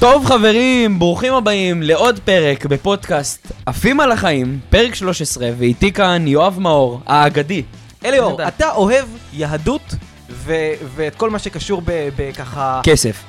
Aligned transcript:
טוב 0.00 0.26
חברים, 0.26 0.98
ברוכים 0.98 1.34
הבאים 1.34 1.82
לעוד 1.82 2.18
פרק 2.24 2.66
בפודקאסט 2.66 3.52
עפים 3.66 4.00
על 4.00 4.12
החיים, 4.12 4.58
פרק 4.70 4.94
13, 4.94 5.48
ואיתי 5.58 5.92
כאן 5.92 6.28
יואב 6.28 6.58
מאור, 6.58 7.00
האגדי. 7.06 7.62
אליאור. 8.04 8.48
אתה 8.48 8.70
אוהב 8.70 9.04
יהדות 9.32 9.94
ו- 10.30 10.72
ואת 10.94 11.14
כל 11.14 11.30
מה 11.30 11.38
שקשור 11.38 11.82
בככה... 12.16 12.80
כסף. 12.82 13.24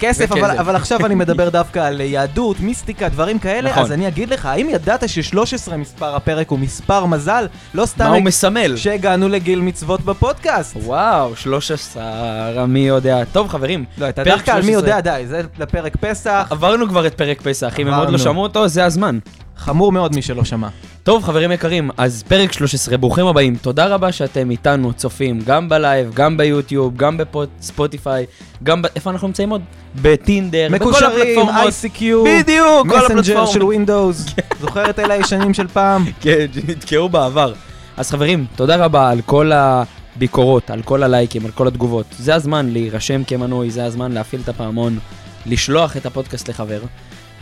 כסף. 0.00 0.32
אבל, 0.32 0.58
אבל 0.58 0.76
עכשיו 0.76 1.06
אני 1.06 1.14
מדבר 1.14 1.48
דווקא 1.48 1.78
על 1.78 2.00
יהדות, 2.00 2.60
מיסטיקה, 2.60 3.08
דברים 3.08 3.38
כאלה, 3.38 3.70
נכון. 3.70 3.82
אז 3.82 3.92
אני 3.92 4.08
אגיד 4.08 4.30
לך, 4.30 4.46
האם 4.46 4.68
ידעת 4.70 5.08
ש-13 5.08 5.76
מספר 5.76 6.16
הפרק 6.16 6.50
הוא 6.50 6.58
מספר 6.58 7.06
מזל? 7.06 7.46
לא 7.74 7.82
מה 7.82 7.86
סתם 7.86 8.12
הוא 8.12 8.22
מסמל? 8.22 8.76
שהגענו 8.76 9.28
לגיל 9.28 9.60
מצוות 9.60 10.00
בפודקאסט. 10.00 10.76
וואו, 10.76 11.36
13, 11.36 12.66
מי 12.66 12.80
יודע. 12.80 13.24
טוב 13.32 13.48
חברים, 13.48 13.84
לא, 13.98 14.08
אתה 14.08 14.24
פרק 14.24 14.36
דווקא 14.36 14.50
על 14.50 14.62
מי 14.62 14.72
13. 14.72 14.90
יודע, 14.90 15.00
די, 15.00 15.26
זה 15.26 15.42
לפרק 15.58 15.96
פסח, 15.96 16.46
עברנו 16.50 16.88
כבר 16.88 17.06
את 17.06 17.14
פרק 17.14 17.40
פסח, 17.40 17.74
אם 17.78 17.88
הם 17.88 17.94
עוד 17.94 18.10
לא. 18.10 18.18
שמעו 18.18 18.42
אותו, 18.42 18.68
זה 18.68 18.84
הזמן. 18.84 19.18
חמור 19.60 19.92
מאוד 19.92 20.14
מי 20.14 20.22
שלא 20.22 20.44
שמע. 20.44 20.68
טוב 21.02 21.24
חברים 21.24 21.52
יקרים, 21.52 21.90
אז 21.96 22.22
פרק 22.28 22.52
13, 22.52 22.96
ברוכים 22.96 23.26
הבאים. 23.26 23.56
תודה 23.56 23.86
רבה 23.86 24.12
שאתם 24.12 24.50
איתנו 24.50 24.92
צופים, 24.92 25.40
גם 25.46 25.68
ב 25.68 25.75
live, 25.75 26.10
גם 26.14 26.36
ביוטיוב, 26.36 26.96
גם 26.96 27.16
בספוטיפיי, 27.18 28.26
גם 28.62 28.82
ב... 28.82 28.86
איפה 28.96 29.10
אנחנו 29.10 29.28
נמצאים 29.28 29.50
עוד? 29.50 29.62
בטינדר, 30.02 30.68
בכל 30.70 30.84
מקושרים, 30.84 31.38
הפלטפורמות. 31.38 31.74
ICQ, 31.84 32.02
בדיוק, 32.24 32.86
מסנג'ר. 32.86 33.46
של 33.46 33.62
ווינדוס, 33.62 34.26
זוכר 34.60 34.90
את 34.90 34.98
אלה 34.98 35.14
הישנים 35.14 35.54
של 35.54 35.68
פעם? 35.68 36.04
כן, 36.20 36.46
שנתקעו 36.54 37.08
בעבר. 37.08 37.52
אז 37.96 38.10
חברים, 38.10 38.46
תודה 38.56 38.76
רבה 38.76 39.10
על 39.10 39.20
כל 39.26 39.50
הביקורות, 39.54 40.70
על 40.70 40.82
כל 40.82 41.02
הלייקים, 41.02 41.46
על 41.46 41.52
כל 41.52 41.68
התגובות. 41.68 42.06
זה 42.18 42.34
הזמן 42.34 42.68
להירשם 42.68 43.24
כמנוי, 43.24 43.70
זה 43.70 43.84
הזמן 43.84 44.12
להפעיל 44.12 44.42
את 44.44 44.48
הפעמון, 44.48 44.98
לשלוח 45.46 45.96
את 45.96 46.06
הפודקאסט 46.06 46.48
לחבר. 46.48 46.80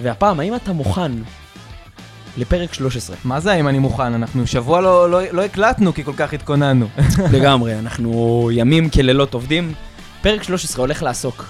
והפעם, 0.03 0.41
האם 0.41 0.55
אתה 0.55 0.73
מוכן 0.73 1.13
לפרק 2.39 2.75
13? 2.75 3.17
מה 3.25 3.41
זה 3.41 3.55
אם 3.55 3.69
אני 3.69 3.79
מוכן? 3.79 4.15
אנחנו 4.15 4.47
שבוע 4.47 4.81
לא, 4.81 5.11
לא, 5.11 5.21
לא 5.33 5.45
הקלטנו 5.45 5.95
כי 5.95 6.05
כל 6.05 6.13
כך 6.17 6.33
התכוננו. 6.33 6.87
לגמרי, 7.33 7.79
אנחנו 7.79 8.51
ימים 8.53 8.91
כלילות 8.91 9.35
עובדים. 9.35 9.73
פרק 10.23 10.43
13 10.43 10.83
הולך 10.83 11.03
לעסוק 11.03 11.45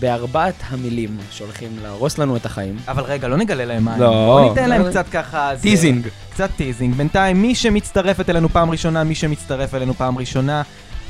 בארבעת 0.00 0.54
המילים 0.70 1.16
שהולכים 1.30 1.70
להרוס 1.82 2.18
לנו 2.18 2.36
את 2.36 2.46
החיים. 2.46 2.76
אבל 2.88 3.02
רגע, 3.02 3.28
לא 3.28 3.36
נגלה 3.36 3.64
להם 3.64 3.84
מה. 3.84 3.98
לא. 3.98 4.08
בוא 4.10 4.48
ניתן 4.48 4.68
להם 4.68 4.82
לא. 4.84 4.90
קצת 4.90 5.08
ככה... 5.12 5.50
זה- 5.56 5.62
teasing. 5.62 6.08
קצת 6.32 6.50
teasing. 6.56 6.94
בינתיים, 6.94 7.42
מי 7.42 7.54
שמצטרפת 7.54 8.30
אלינו 8.30 8.48
פעם 8.48 8.70
ראשונה, 8.70 9.04
מי 9.04 9.14
שמצטרף 9.14 9.74
אלינו 9.74 9.94
פעם 9.94 10.18
ראשונה, 10.18 10.62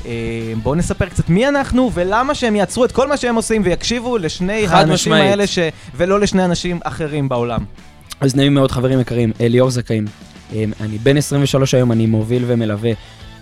אה, 0.05 0.11
בואו 0.63 0.75
נספר 0.75 1.05
קצת 1.05 1.29
מי 1.29 1.47
אנחנו 1.47 1.91
ולמה 1.93 2.35
שהם 2.35 2.55
יעצרו 2.55 2.85
את 2.85 2.91
כל 2.91 3.07
מה 3.07 3.17
שהם 3.17 3.35
עושים 3.35 3.61
ויקשיבו 3.65 4.17
לשני 4.17 4.67
האנשים 4.67 4.93
משמעית. 4.93 5.23
האלה 5.29 5.47
ש... 5.47 5.59
ולא 5.95 6.19
לשני 6.19 6.45
אנשים 6.45 6.79
אחרים 6.83 7.29
בעולם. 7.29 7.59
אז 8.21 8.35
נעים 8.35 8.53
מאוד 8.53 8.71
חברים 8.71 8.99
יקרים, 8.99 9.31
אליאור 9.41 9.69
זכאים. 9.69 10.05
אמ, 10.53 10.71
אני 10.81 10.97
בן 10.97 11.17
23 11.17 11.73
היום, 11.73 11.91
אני 11.91 12.05
מוביל 12.05 12.43
ומלווה 12.47 12.91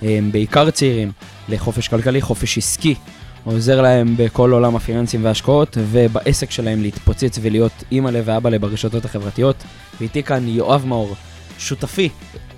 אמ, 0.03 0.29
בעיקר 0.31 0.69
צעירים 0.69 1.11
לחופש 1.49 1.87
כלכלי, 1.87 2.21
חופש 2.21 2.57
עסקי. 2.57 2.95
עוזר 3.43 3.81
להם 3.81 4.15
בכל 4.17 4.51
עולם 4.51 4.75
הפיננסים 4.75 5.25
וההשקעות, 5.25 5.77
ובעסק 5.81 6.51
שלהם 6.51 6.81
להתפוצץ 6.81 7.39
ולהיות 7.41 7.71
אימא 7.91 8.09
לב 8.09 8.23
ואבא 8.27 8.49
לב 8.49 8.61
ברשתות 8.61 9.05
החברתיות. 9.05 9.63
ואיתי 9.99 10.23
כאן 10.23 10.47
יואב 10.47 10.85
מאור, 10.85 11.15
שותפי, 11.59 12.09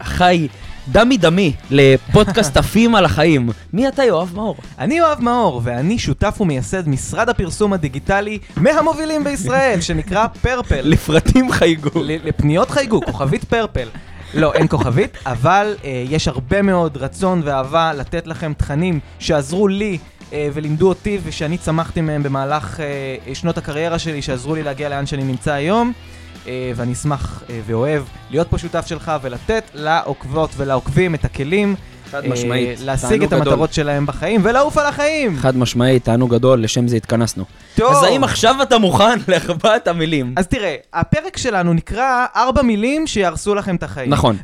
חי, 0.04 0.48
דמי 0.92 1.18
דמי, 1.18 1.54
לפודקאסט 1.72 2.58
עפים 2.62 2.96
על 2.96 3.06
החיים. 3.06 3.50
מי 3.74 3.88
אתה 3.88 4.04
יואב 4.04 4.32
מאור? 4.36 4.56
אני 4.80 4.98
יואב 4.98 5.18
מאור, 5.22 5.62
ואני 5.64 6.00
שותף 6.00 6.38
ומייסד 6.42 6.90
משרד 6.90 7.30
הפרסום 7.30 7.74
הדיגיטלי 7.74 8.40
מהמובילים 8.58 9.24
בישראל, 9.24 9.82
שנקרא 9.82 10.28
פרפל. 10.28 10.82
לפרטים 10.92 11.52
חייגו. 11.52 11.90
לפניות 12.04 12.70
חייגו, 12.70 13.02
כוכבית 13.02 13.44
פרפל. 13.44 13.88
לא, 14.34 14.54
אין 14.54 14.68
כוכבית, 14.68 15.18
אבל 15.26 15.76
אה, 15.84 16.04
יש 16.10 16.28
הרבה 16.28 16.62
מאוד 16.62 16.98
רצון 16.98 17.42
ואהבה 17.46 17.94
לתת 17.94 18.28
לכם 18.28 18.54
תכנים 18.54 19.00
שעזרו 19.20 19.68
לי 19.68 19.98
אה, 20.34 20.50
ולימדו 20.54 20.90
אותי 20.90 21.20
ושאני 21.24 21.58
צמחתי 21.58 22.02
מהם 22.02 22.24
במהלך 22.24 22.80
אה, 22.80 23.34
שנות 23.36 23.58
הקריירה 23.58 24.00
שלי, 24.00 24.22
שעזרו 24.22 24.56
לי 24.56 24.64
להגיע 24.64 24.90
לאן 24.90 25.06
שאני 25.06 25.24
נמצא 25.24 25.54
היום. 25.54 25.94
אה, 26.50 26.72
ואני 26.76 26.94
אשמח 26.94 27.44
אה, 27.50 27.60
ואוהב 27.66 28.04
להיות 28.30 28.48
פה 28.50 28.58
שותף 28.58 28.88
שלך 28.88 29.12
ולתת 29.22 29.64
לעוקבות 29.74 30.50
ולעוקבים 30.58 31.16
את 31.16 31.26
הכלים. 31.26 31.76
חד 32.12 32.24
אה, 32.24 32.30
משמעית. 32.30 32.80
להשיג 32.80 33.10
תענוג 33.10 33.24
את 33.24 33.30
גדול. 33.30 33.48
המטרות 33.48 33.74
שלהם 33.74 34.06
בחיים 34.06 34.42
ולעוף 34.44 34.78
על 34.78 34.86
החיים. 34.86 35.38
חד 35.38 35.58
משמעית, 35.58 36.04
תענוג 36.04 36.34
גדול, 36.34 36.64
לשם 36.64 36.88
זה 36.88 36.96
התכנסנו. 36.96 37.44
טוב. 37.76 37.92
אז 37.92 38.04
האם 38.04 38.24
עכשיו 38.24 38.56
אתה 38.62 38.78
מוכן 38.78 39.20
לארבעת 39.28 39.88
המילים? 39.88 40.34
אז 40.38 40.48
תראה, 40.48 40.76
הפרק 40.94 41.38
שלנו 41.38 41.74
נקרא 41.74 42.26
ארבע 42.36 42.62
מילים 42.62 43.08
שיהרסו 43.08 43.56
לכם 43.56 43.76
את 43.76 43.84
החיים. 43.84 44.10
נכון. 44.10 44.38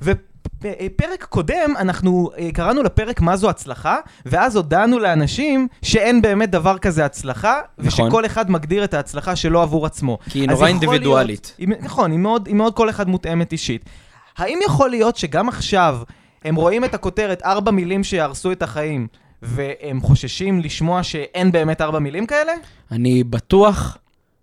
ופרק 0.66 1.24
קודם, 1.30 1.74
אנחנו 1.80 2.30
אה, 2.38 2.50
קראנו 2.54 2.84
לפרק 2.84 3.22
מה 3.22 3.38
זו 3.38 3.50
הצלחה, 3.50 3.98
ואז 4.26 4.56
הודענו 4.56 5.00
לאנשים 5.00 5.68
שאין 5.82 6.22
באמת 6.22 6.50
דבר 6.52 6.78
כזה 6.78 7.06
הצלחה, 7.06 7.60
נכון. 7.78 8.06
ושכל 8.06 8.26
אחד 8.26 8.52
מגדיר 8.52 8.84
את 8.84 8.94
ההצלחה 8.94 9.36
שלו 9.36 9.62
עבור 9.62 9.86
עצמו. 9.86 10.18
כי 10.30 10.40
היא 10.40 10.50
נורא 10.50 10.68
אינדיבידואלית. 10.68 11.56
להיות- 11.60 11.78
היא- 11.80 11.86
נכון, 11.86 12.12
היא 12.12 12.20
מאוד, 12.20 12.48
היא 12.48 12.56
מאוד 12.56 12.76
כל 12.76 12.90
אחד 12.90 13.10
מותאמת 13.10 13.52
אישית. 13.52 13.86
האם 14.38 14.60
יכול 14.66 14.90
להיות 14.90 15.16
שגם 15.18 15.50
עכשיו 15.50 15.98
הם 16.46 16.56
רואים 16.56 16.84
את 16.86 16.94
הכותרת 16.94 17.42
ארבע 17.46 17.72
מילים 17.72 18.04
שיהרסו 18.04 18.52
את 18.52 18.62
החיים, 18.64 19.08
והם 19.42 20.02
חוששים 20.02 20.60
לשמוע 20.60 21.04
שאין 21.04 21.52
באמת 21.52 21.82
ארבע 21.82 22.00
מילים 22.00 22.26
כאלה? 22.26 22.52
אני 22.92 23.24
בטוח 23.24 23.98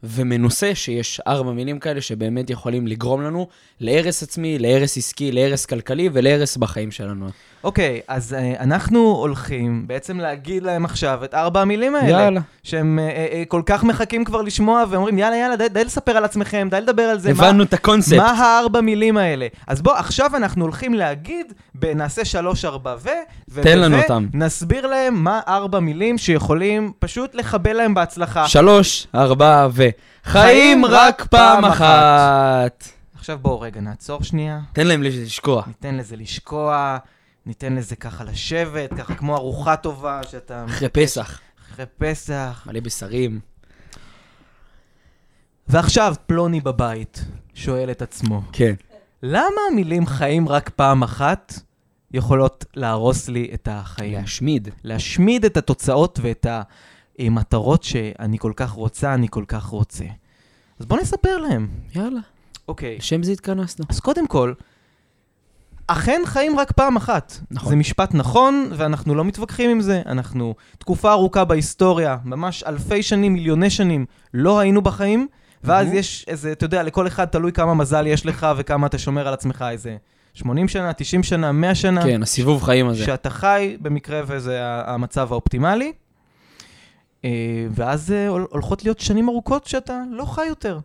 ומנוסה 0.04 0.74
שיש 0.74 1.20
ארבע 1.26 1.52
מילים 1.52 1.78
כאלה 1.78 2.00
שבאמת 2.00 2.50
יכולים 2.50 2.86
לגרום 2.86 3.22
לנו 3.22 3.48
להרס 3.80 4.22
עצמי, 4.22 4.58
להרס 4.58 4.96
עסקי, 4.98 5.32
להרס 5.32 5.66
כלכלי 5.66 6.08
ולהרס 6.12 6.56
בחיים 6.56 6.90
שלנו. 6.90 7.26
אוקיי, 7.64 8.00
אז 8.08 8.34
אה, 8.34 8.54
אנחנו 8.60 8.98
הולכים 8.98 9.84
בעצם 9.86 10.18
להגיד 10.20 10.62
להם 10.62 10.84
עכשיו 10.84 11.24
את 11.24 11.34
ארבע 11.34 11.60
המילים 11.60 11.94
האלה. 11.94 12.08
יאללה. 12.22 12.40
שהם 12.62 12.98
אה, 12.98 13.04
אה, 13.32 13.42
כל 13.48 13.62
כך 13.66 13.84
מחכים 13.84 14.24
כבר 14.24 14.42
לשמוע, 14.42 14.84
ואומרים, 14.90 15.18
יאללה, 15.18 15.36
יאללה, 15.36 15.56
די, 15.56 15.68
די 15.68 15.84
לספר 15.84 16.16
על 16.16 16.24
עצמכם, 16.24 16.68
די 16.70 16.80
לדבר 16.80 17.02
על 17.02 17.18
זה. 17.18 17.32
מה- 17.34 17.46
הבנו 17.46 17.62
את 17.62 17.72
הקונספט. 17.72 18.16
מה 18.16 18.30
הארבע 18.30 18.80
מילים 18.80 19.16
האלה? 19.16 19.46
אז 19.66 19.82
בוא, 19.82 19.92
עכשיו 19.92 20.36
אנחנו 20.36 20.64
הולכים 20.64 20.94
להגיד, 20.94 21.52
נעשה 21.82 22.24
שלוש, 22.24 22.64
ארבע 22.64 22.94
ו... 22.98 23.08
ו- 23.50 23.62
תן 23.62 23.78
ו- 23.78 23.82
לנו 23.82 23.96
ו- 23.96 24.02
אותם. 24.02 24.26
נסביר 24.34 24.86
להם 24.86 25.14
מה 25.24 25.40
ארבע 25.48 25.80
מילים 25.80 26.18
שיכולים 26.18 26.92
פשוט 26.98 27.34
לחבל 27.34 27.72
להם 27.72 27.94
בהצלחה. 27.94 28.48
שלוש, 28.48 29.06
ארבע 29.14 29.68
ו... 29.72 29.88
חיים 30.24 30.84
רק 30.86 31.26
פעם 31.30 31.64
אחת. 31.64 32.88
עכשיו 33.14 33.38
בואו 33.38 33.60
רגע 33.60 33.80
נעצור 33.80 34.22
שנייה, 34.22 34.60
תן 34.72 34.86
להם 34.86 35.02
לשקוע. 35.02 35.62
ניתן 35.66 35.94
לזה 35.94 36.16
לשקוע, 36.16 36.98
ניתן 37.46 37.74
לזה 37.74 37.96
ככה 37.96 38.24
לשבת, 38.24 38.92
ככה 38.92 39.14
כמו 39.14 39.36
ארוחה 39.36 39.76
טובה 39.76 40.20
שאתה... 40.30 40.64
אחרי 40.64 40.88
פסח, 40.88 41.40
אחרי 41.72 41.86
פסח. 41.98 42.64
מלא 42.66 42.80
בשרים. 42.80 43.40
ועכשיו 45.68 46.14
פלוני 46.26 46.60
בבית 46.60 47.24
שואל 47.54 47.90
את 47.90 48.02
עצמו, 48.02 48.42
כן. 48.52 48.74
למה 49.22 49.60
המילים 49.70 50.06
חיים 50.06 50.48
רק 50.48 50.68
פעם 50.68 51.02
אחת 51.02 51.54
יכולות 52.10 52.64
להרוס 52.74 53.28
לי 53.28 53.50
את 53.54 53.68
החיים? 53.70 54.14
להשמיד. 54.14 54.68
להשמיד 54.84 55.44
את 55.44 55.56
התוצאות 55.56 56.18
ואת 56.22 56.46
המטרות 57.26 57.82
שאני 57.82 58.38
כל 58.38 58.52
כך 58.56 58.70
רוצה, 58.70 59.14
אני 59.14 59.26
כל 59.30 59.44
כך 59.48 59.64
רוצה. 59.64 60.04
אז 60.78 60.86
בואו 60.86 61.00
נספר 61.00 61.38
להם. 61.38 61.68
יאללה. 61.94 62.20
אוקיי. 62.68 62.96
לשם 62.96 63.22
זה 63.22 63.32
התכנסנו. 63.32 63.84
אז 63.88 64.00
קודם 64.00 64.26
כל, 64.26 64.52
אכן 65.86 66.20
חיים 66.24 66.58
רק 66.58 66.72
פעם 66.72 66.96
אחת. 66.96 67.38
נכון. 67.50 67.68
זה 67.68 67.76
משפט 67.76 68.14
נכון, 68.14 68.70
ואנחנו 68.76 69.14
לא 69.14 69.24
מתווכחים 69.24 69.70
עם 69.70 69.80
זה. 69.80 70.02
אנחנו 70.06 70.54
תקופה 70.78 71.12
ארוכה 71.12 71.44
בהיסטוריה, 71.44 72.16
ממש 72.24 72.62
אלפי 72.62 73.02
שנים, 73.02 73.32
מיליוני 73.32 73.70
שנים, 73.70 74.06
לא 74.34 74.58
היינו 74.58 74.82
בחיים, 74.82 75.28
ואז 75.64 75.86
מהמם. 75.86 75.98
יש 75.98 76.24
איזה, 76.28 76.52
אתה 76.52 76.64
יודע, 76.64 76.82
לכל 76.82 77.06
אחד 77.06 77.24
תלוי 77.24 77.52
כמה 77.52 77.74
מזל 77.74 78.06
יש 78.06 78.26
לך 78.26 78.46
וכמה 78.56 78.86
אתה 78.86 78.98
שומר 78.98 79.28
על 79.28 79.34
עצמך, 79.34 79.64
איזה 79.70 79.96
80 80.34 80.68
שנה, 80.68 80.92
90 80.92 81.22
שנה, 81.22 81.52
100 81.52 81.74
שנה. 81.74 82.02
כן, 82.02 82.22
הסיבוב 82.22 82.62
חיים 82.62 82.88
הזה. 82.88 83.04
שאתה 83.04 83.30
חי 83.30 83.76
במקרה 83.80 84.22
וזה 84.26 84.58
המצב 84.62 85.32
האופטימלי. 85.32 85.92
אה, 87.24 87.30
ואז 87.70 88.12
אה, 88.12 88.28
הול- 88.28 88.46
הולכות 88.50 88.84
להיות 88.84 89.00
שנים 89.00 89.28
ארוכות 89.28 89.66
שאתה 89.66 90.02
לא 90.10 90.24
חי 90.24 90.46
יותר. 90.46 90.78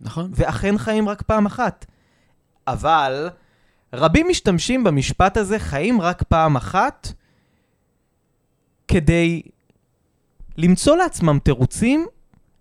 נכון? 0.00 0.30
ואכן 0.34 0.78
חיים 0.78 1.08
רק 1.08 1.22
פעם 1.22 1.46
אחת. 1.46 1.86
אבל 2.66 3.28
רבים 3.92 4.26
משתמשים 4.28 4.84
במשפט 4.84 5.36
הזה, 5.36 5.58
חיים 5.58 6.00
רק 6.00 6.22
פעם 6.22 6.56
אחת, 6.56 7.12
כדי 8.88 9.42
למצוא 10.56 10.96
לעצמם 10.96 11.38
תירוצים 11.44 12.06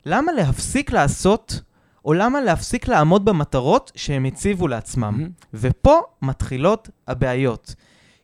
למה 0.05 0.31
להפסיק 0.31 0.91
לעשות, 0.91 1.61
או 2.05 2.13
למה 2.13 2.41
להפסיק 2.41 2.87
לעמוד 2.87 3.25
במטרות 3.25 3.91
שהם 3.95 4.25
הציבו 4.25 4.67
לעצמם. 4.67 5.01
מהמם. 5.17 5.29
ופה 5.53 6.01
מתחילות 6.21 6.89
הבעיות. 7.07 7.75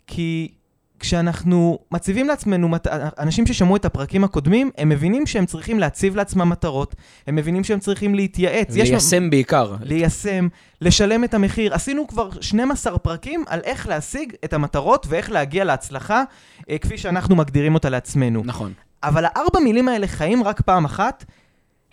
כי 0.08 0.54
כשאנחנו 1.08 1.80
מציבים 1.92 2.28
לעצמנו, 2.28 2.70
מת- 2.70 2.88
אנשים 3.20 3.46
ששמעו 3.48 3.76
את 3.76 3.86
הפרקים 3.86 4.24
הקודמים, 4.24 4.72
הם 4.78 4.90
מבינים 4.90 5.26
שהם 5.26 5.46
צריכים 5.46 5.80
להציב 5.80 6.16
לעצמם 6.16 6.50
מטרות, 6.50 6.96
הם 7.28 7.36
מבינים 7.36 7.64
שהם 7.64 7.80
צריכים 7.80 8.16
להתייעץ. 8.16 8.68
יש- 8.76 8.90
ליישם 8.90 9.30
בעיקר. 9.30 9.76
ליישם, 9.82 10.48
לשלם 10.82 11.24
את 11.24 11.34
המחיר. 11.34 11.74
עשינו 11.74 12.08
כבר 12.08 12.30
12 12.42 12.98
פרקים 12.98 13.44
על 13.48 13.60
איך 13.64 13.88
להשיג 13.88 14.34
את 14.46 14.54
המטרות 14.54 15.06
ואיך 15.10 15.32
להגיע 15.32 15.64
להצלחה, 15.64 16.24
אה, 16.70 16.78
כפי 16.78 16.98
שאנחנו 16.98 17.36
מגדירים 17.36 17.74
אותה 17.74 17.90
לעצמנו. 17.90 18.42
נכון. 18.46 18.74
אבל 19.04 19.26
הארבע 19.26 19.60
מילים 19.64 19.88
האלה 19.88 20.08
חיים 20.08 20.44
רק 20.44 20.62
פעם 20.62 20.86
אחת, 20.86 21.26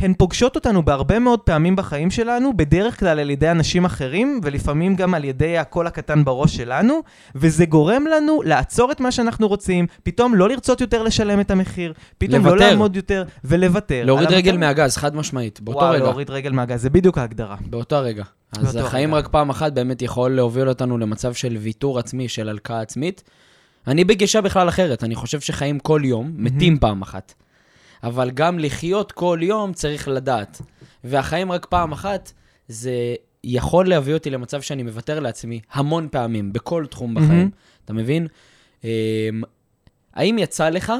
הן 0.00 0.14
פוגשות 0.18 0.56
אותנו 0.56 0.82
בהרבה 0.82 1.18
מאוד 1.18 1.40
פעמים 1.40 1.76
בחיים 1.76 2.10
שלנו, 2.10 2.56
בדרך 2.56 3.00
כלל 3.00 3.18
על 3.18 3.30
ידי 3.30 3.50
אנשים 3.50 3.84
אחרים, 3.84 4.40
ולפעמים 4.42 4.96
גם 4.96 5.14
על 5.14 5.24
ידי 5.24 5.58
הקול 5.58 5.86
הקטן 5.86 6.24
בראש 6.24 6.56
שלנו, 6.56 7.00
וזה 7.34 7.66
גורם 7.66 8.04
לנו 8.06 8.42
לעצור 8.44 8.92
את 8.92 9.00
מה 9.00 9.12
שאנחנו 9.12 9.48
רוצים, 9.48 9.86
פתאום 10.02 10.34
לא 10.34 10.48
לרצות 10.48 10.80
יותר 10.80 11.02
לשלם 11.02 11.40
את 11.40 11.50
המחיר, 11.50 11.92
פתאום 12.18 12.46
לא 12.46 12.50
לוותר. 12.50 12.70
לעמוד 12.70 12.96
יותר, 12.96 13.24
ולוותר. 13.44 14.04
להוריד 14.04 14.28
רגל 14.30 14.54
המטרה. 14.54 14.68
מהגז, 14.68 14.96
חד 14.96 15.16
משמעית, 15.16 15.60
באותו 15.60 15.78
וואו, 15.78 15.92
רגע. 15.92 16.04
להוריד 16.04 16.30
רגל 16.30 16.52
מהגז, 16.52 16.82
זה 16.82 16.90
בדיוק 16.90 17.18
ההגדרה. 17.18 17.56
באותו 17.66 17.96
הרגע. 17.96 18.24
אז 18.52 18.74
באותו 18.74 18.86
החיים 18.86 19.14
רגע. 19.14 19.18
רק 19.18 19.28
פעם 19.28 19.50
אחת 19.50 19.72
באמת 19.72 20.02
יכול 20.02 20.30
להוביל 20.30 20.68
אותנו 20.68 20.98
למצב 20.98 21.34
של 21.34 21.56
ויתור 21.56 21.98
עצמי, 21.98 22.28
של 22.28 22.48
הלקאה 22.48 22.80
עצמית. 22.80 23.22
אני 23.86 24.04
בגישה 24.04 24.40
בכלל 24.40 24.68
אחרת, 24.68 25.04
אני 25.04 25.14
חושב 25.14 25.40
שחיים 25.40 25.78
כל 25.78 26.00
יום, 26.04 26.32
מתים 26.36 26.78
פעם 26.78 27.02
אחת. 27.02 27.34
אבל 28.02 28.30
גם 28.30 28.58
לחיות 28.58 29.12
כל 29.12 29.38
יום 29.42 29.72
צריך 29.72 30.08
לדעת. 30.08 30.60
והחיים 31.04 31.52
רק 31.52 31.66
פעם 31.66 31.92
אחת, 31.92 32.32
זה 32.68 33.14
יכול 33.44 33.88
להביא 33.88 34.14
אותי 34.14 34.30
למצב 34.30 34.60
שאני 34.60 34.82
מוותר 34.82 35.20
לעצמי 35.20 35.60
המון 35.72 36.08
פעמים, 36.10 36.52
בכל 36.52 36.86
תחום 36.86 37.14
בחיים. 37.14 37.30
מהמם. 37.30 37.50
אתה 37.84 37.92
מבין? 37.92 38.26
אמ, 38.84 38.88
האם 40.14 40.38
יצא 40.38 40.68
לך 40.68 40.92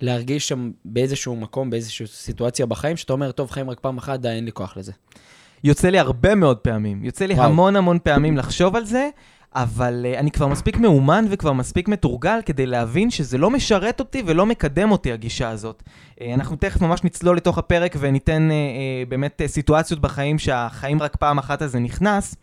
להרגיש 0.00 0.48
שם 0.48 0.70
באיזשהו 0.84 1.36
מקום, 1.36 1.70
באיזושהי 1.70 2.06
סיטואציה 2.06 2.66
בחיים, 2.66 2.96
שאתה 2.96 3.12
אומר, 3.12 3.32
טוב, 3.32 3.50
חיים 3.50 3.70
רק 3.70 3.80
פעם 3.80 3.98
אחת, 3.98 4.20
די, 4.20 4.28
אין 4.28 4.44
לי 4.44 4.52
כוח 4.52 4.76
לזה. 4.76 4.92
יוצא 5.64 5.88
לי 5.88 5.98
הרבה 5.98 6.34
מאוד 6.34 6.56
פעמים, 6.56 7.04
יוצא 7.04 7.26
לי 7.26 7.34
וואו. 7.34 7.46
המון 7.46 7.76
המון 7.76 7.98
פעמים 8.02 8.36
לחשוב 8.36 8.76
על 8.76 8.84
זה, 8.84 9.08
אבל 9.56 10.06
uh, 10.14 10.18
אני 10.18 10.30
כבר 10.30 10.46
מספיק 10.46 10.76
מאומן 10.76 11.24
וכבר 11.30 11.52
מספיק 11.52 11.88
מתורגל 11.88 12.38
כדי 12.46 12.66
להבין 12.66 13.10
שזה 13.10 13.38
לא 13.38 13.50
משרת 13.50 14.00
אותי 14.00 14.22
ולא 14.26 14.46
מקדם 14.46 14.90
אותי, 14.90 15.12
הגישה 15.12 15.48
הזאת. 15.48 15.82
Uh, 15.86 16.22
אנחנו 16.34 16.56
תכף 16.56 16.80
ממש 16.80 17.04
נצלול 17.04 17.36
לתוך 17.36 17.58
הפרק 17.58 17.96
וניתן 17.98 18.48
uh, 18.48 18.52
uh, 18.52 19.10
באמת 19.10 19.42
uh, 19.44 19.48
סיטואציות 19.48 20.00
בחיים 20.00 20.38
שהחיים 20.38 21.02
רק 21.02 21.16
פעם 21.16 21.38
אחת 21.38 21.62
הזה 21.62 21.78
נכנס. 21.78 22.34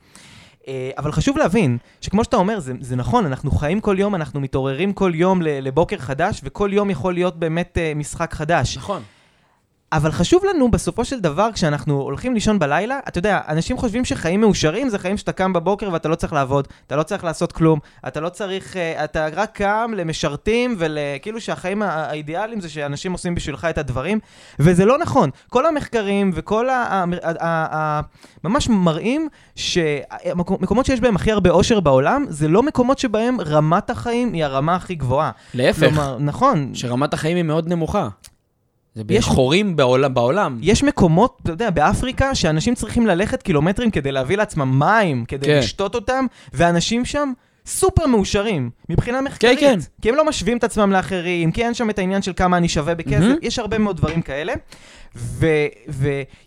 Uh, 0.62 0.66
אבל 0.98 1.12
חשוב 1.12 1.38
להבין, 1.38 1.78
שכמו 2.02 2.24
שאתה 2.24 2.38
אומר, 2.38 2.60
זה, 2.60 2.74
זה 2.80 2.96
נכון, 2.96 3.26
אנחנו 3.26 3.52
חיים 3.52 3.80
כל 3.80 3.96
יום, 4.00 4.16
אנחנו 4.16 4.40
מתעוררים 4.40 4.94
כל 4.94 5.12
יום 5.16 5.42
לבוקר 5.42 5.98
חדש, 5.98 6.42
וכל 6.44 6.70
יום 6.74 6.90
יכול 6.90 7.14
להיות 7.14 7.40
באמת 7.40 7.78
uh, 7.78 7.98
משחק 7.98 8.34
חדש. 8.34 8.78
נכון. 8.78 9.02
אבל 9.94 10.12
חשוב 10.12 10.44
לנו 10.46 10.72
בסופו 10.72 11.06
של 11.06 11.20
דבר, 11.20 11.50
כשאנחנו 11.54 12.02
הולכים 12.02 12.34
לישון 12.34 12.60
בלילה, 12.60 13.00
אתה 13.08 13.20
יודע, 13.20 13.40
אנשים 13.48 13.78
חושבים 13.78 14.06
שחיים 14.06 14.42
מאושרים 14.42 14.90
זה 14.90 15.00
חיים 15.00 15.18
שאתה 15.18 15.32
קם 15.32 15.54
בבוקר 15.54 15.90
ואתה 15.94 16.10
לא 16.10 16.16
צריך 16.16 16.34
לעבוד, 16.34 16.68
אתה 16.88 16.96
לא 16.96 17.04
צריך 17.04 17.24
לעשות 17.24 17.52
כלום, 17.52 17.80
אתה 18.08 18.20
לא 18.20 18.30
צריך, 18.30 18.78
אה, 18.78 19.04
אתה 19.04 19.28
רק 19.36 19.50
קם 19.58 19.92
למשרתים 19.96 20.76
וכאילו 20.78 21.42
שהחיים 21.42 21.82
הא- 21.82 21.88
האידיאליים 22.10 22.62
זה 22.62 22.70
שאנשים 22.70 23.12
עושים 23.12 23.36
בשבילך 23.36 23.68
את 23.70 23.78
הדברים, 23.78 24.20
וזה 24.60 24.86
לא 24.86 24.98
נכון. 24.98 25.30
כל 25.50 25.66
המחקרים 25.66 26.32
וכל 26.34 26.70
ה 26.70 28.02
ממש 28.44 28.70
מראים 28.70 29.28
שמקומות 29.56 30.86
שיש 30.86 31.00
בהם 31.00 31.16
הכי 31.16 31.32
הרבה 31.32 31.50
אושר 31.50 31.80
בעולם, 31.80 32.26
זה 32.30 32.48
לא 32.48 32.64
מקומות 32.64 33.00
שבהם 33.00 33.42
רמת 33.42 33.90
החיים 33.90 34.34
היא 34.34 34.46
הרמה 34.46 34.76
הכי 34.76 34.96
גבוהה. 34.96 35.32
להפך, 35.54 35.80
כלומר, 35.80 36.18
נכון, 36.20 36.72
שרמת 36.74 37.14
החיים 37.14 37.38
היא 37.38 37.44
מאוד 37.44 37.68
נמוכה. 37.68 38.08
זה 38.96 39.04
יש- 39.10 39.26
בחורים 39.26 39.76
בעולם. 39.76 40.14
בעולם. 40.14 40.58
יש 40.62 40.84
מקומות, 40.84 41.38
אתה 41.44 41.52
יודע, 41.52 41.70
באפריקה, 41.70 42.36
שאנשים 42.36 42.76
צריכים 42.76 43.08
ללכת 43.08 43.42
קילומטרים 43.44 43.92
כדי 43.92 44.12
להביא 44.12 44.38
לעצמם 44.38 44.80
מים, 44.80 45.26
כדי 45.26 45.46
כן. 45.46 45.58
לשתות 45.60 45.96
אותם, 45.96 46.26
ואנשים 46.54 47.06
שם 47.06 47.32
סופר 47.66 48.06
מאושרים, 48.08 48.70
מבחינה 48.90 49.22
מחקרית. 49.22 49.60
כן. 49.60 49.80
כי 50.02 50.10
הם 50.10 50.16
לא 50.16 50.26
משווים 50.26 50.58
את 50.58 50.64
עצמם 50.64 50.92
לאחרים, 50.92 51.52
כי 51.52 51.64
אין 51.66 51.74
שם 51.74 51.90
את 51.90 52.00
העניין 52.00 52.22
של 52.22 52.34
כמה 52.36 52.58
אני 52.58 52.70
שווה 52.70 52.96
בכסף, 52.96 53.20
מהמם. 53.20 53.36
יש 53.42 53.60
הרבה 53.60 53.78
מאוד 53.78 53.98
דברים 53.98 54.22
כאלה. 54.22 54.54
ו- 55.16 55.48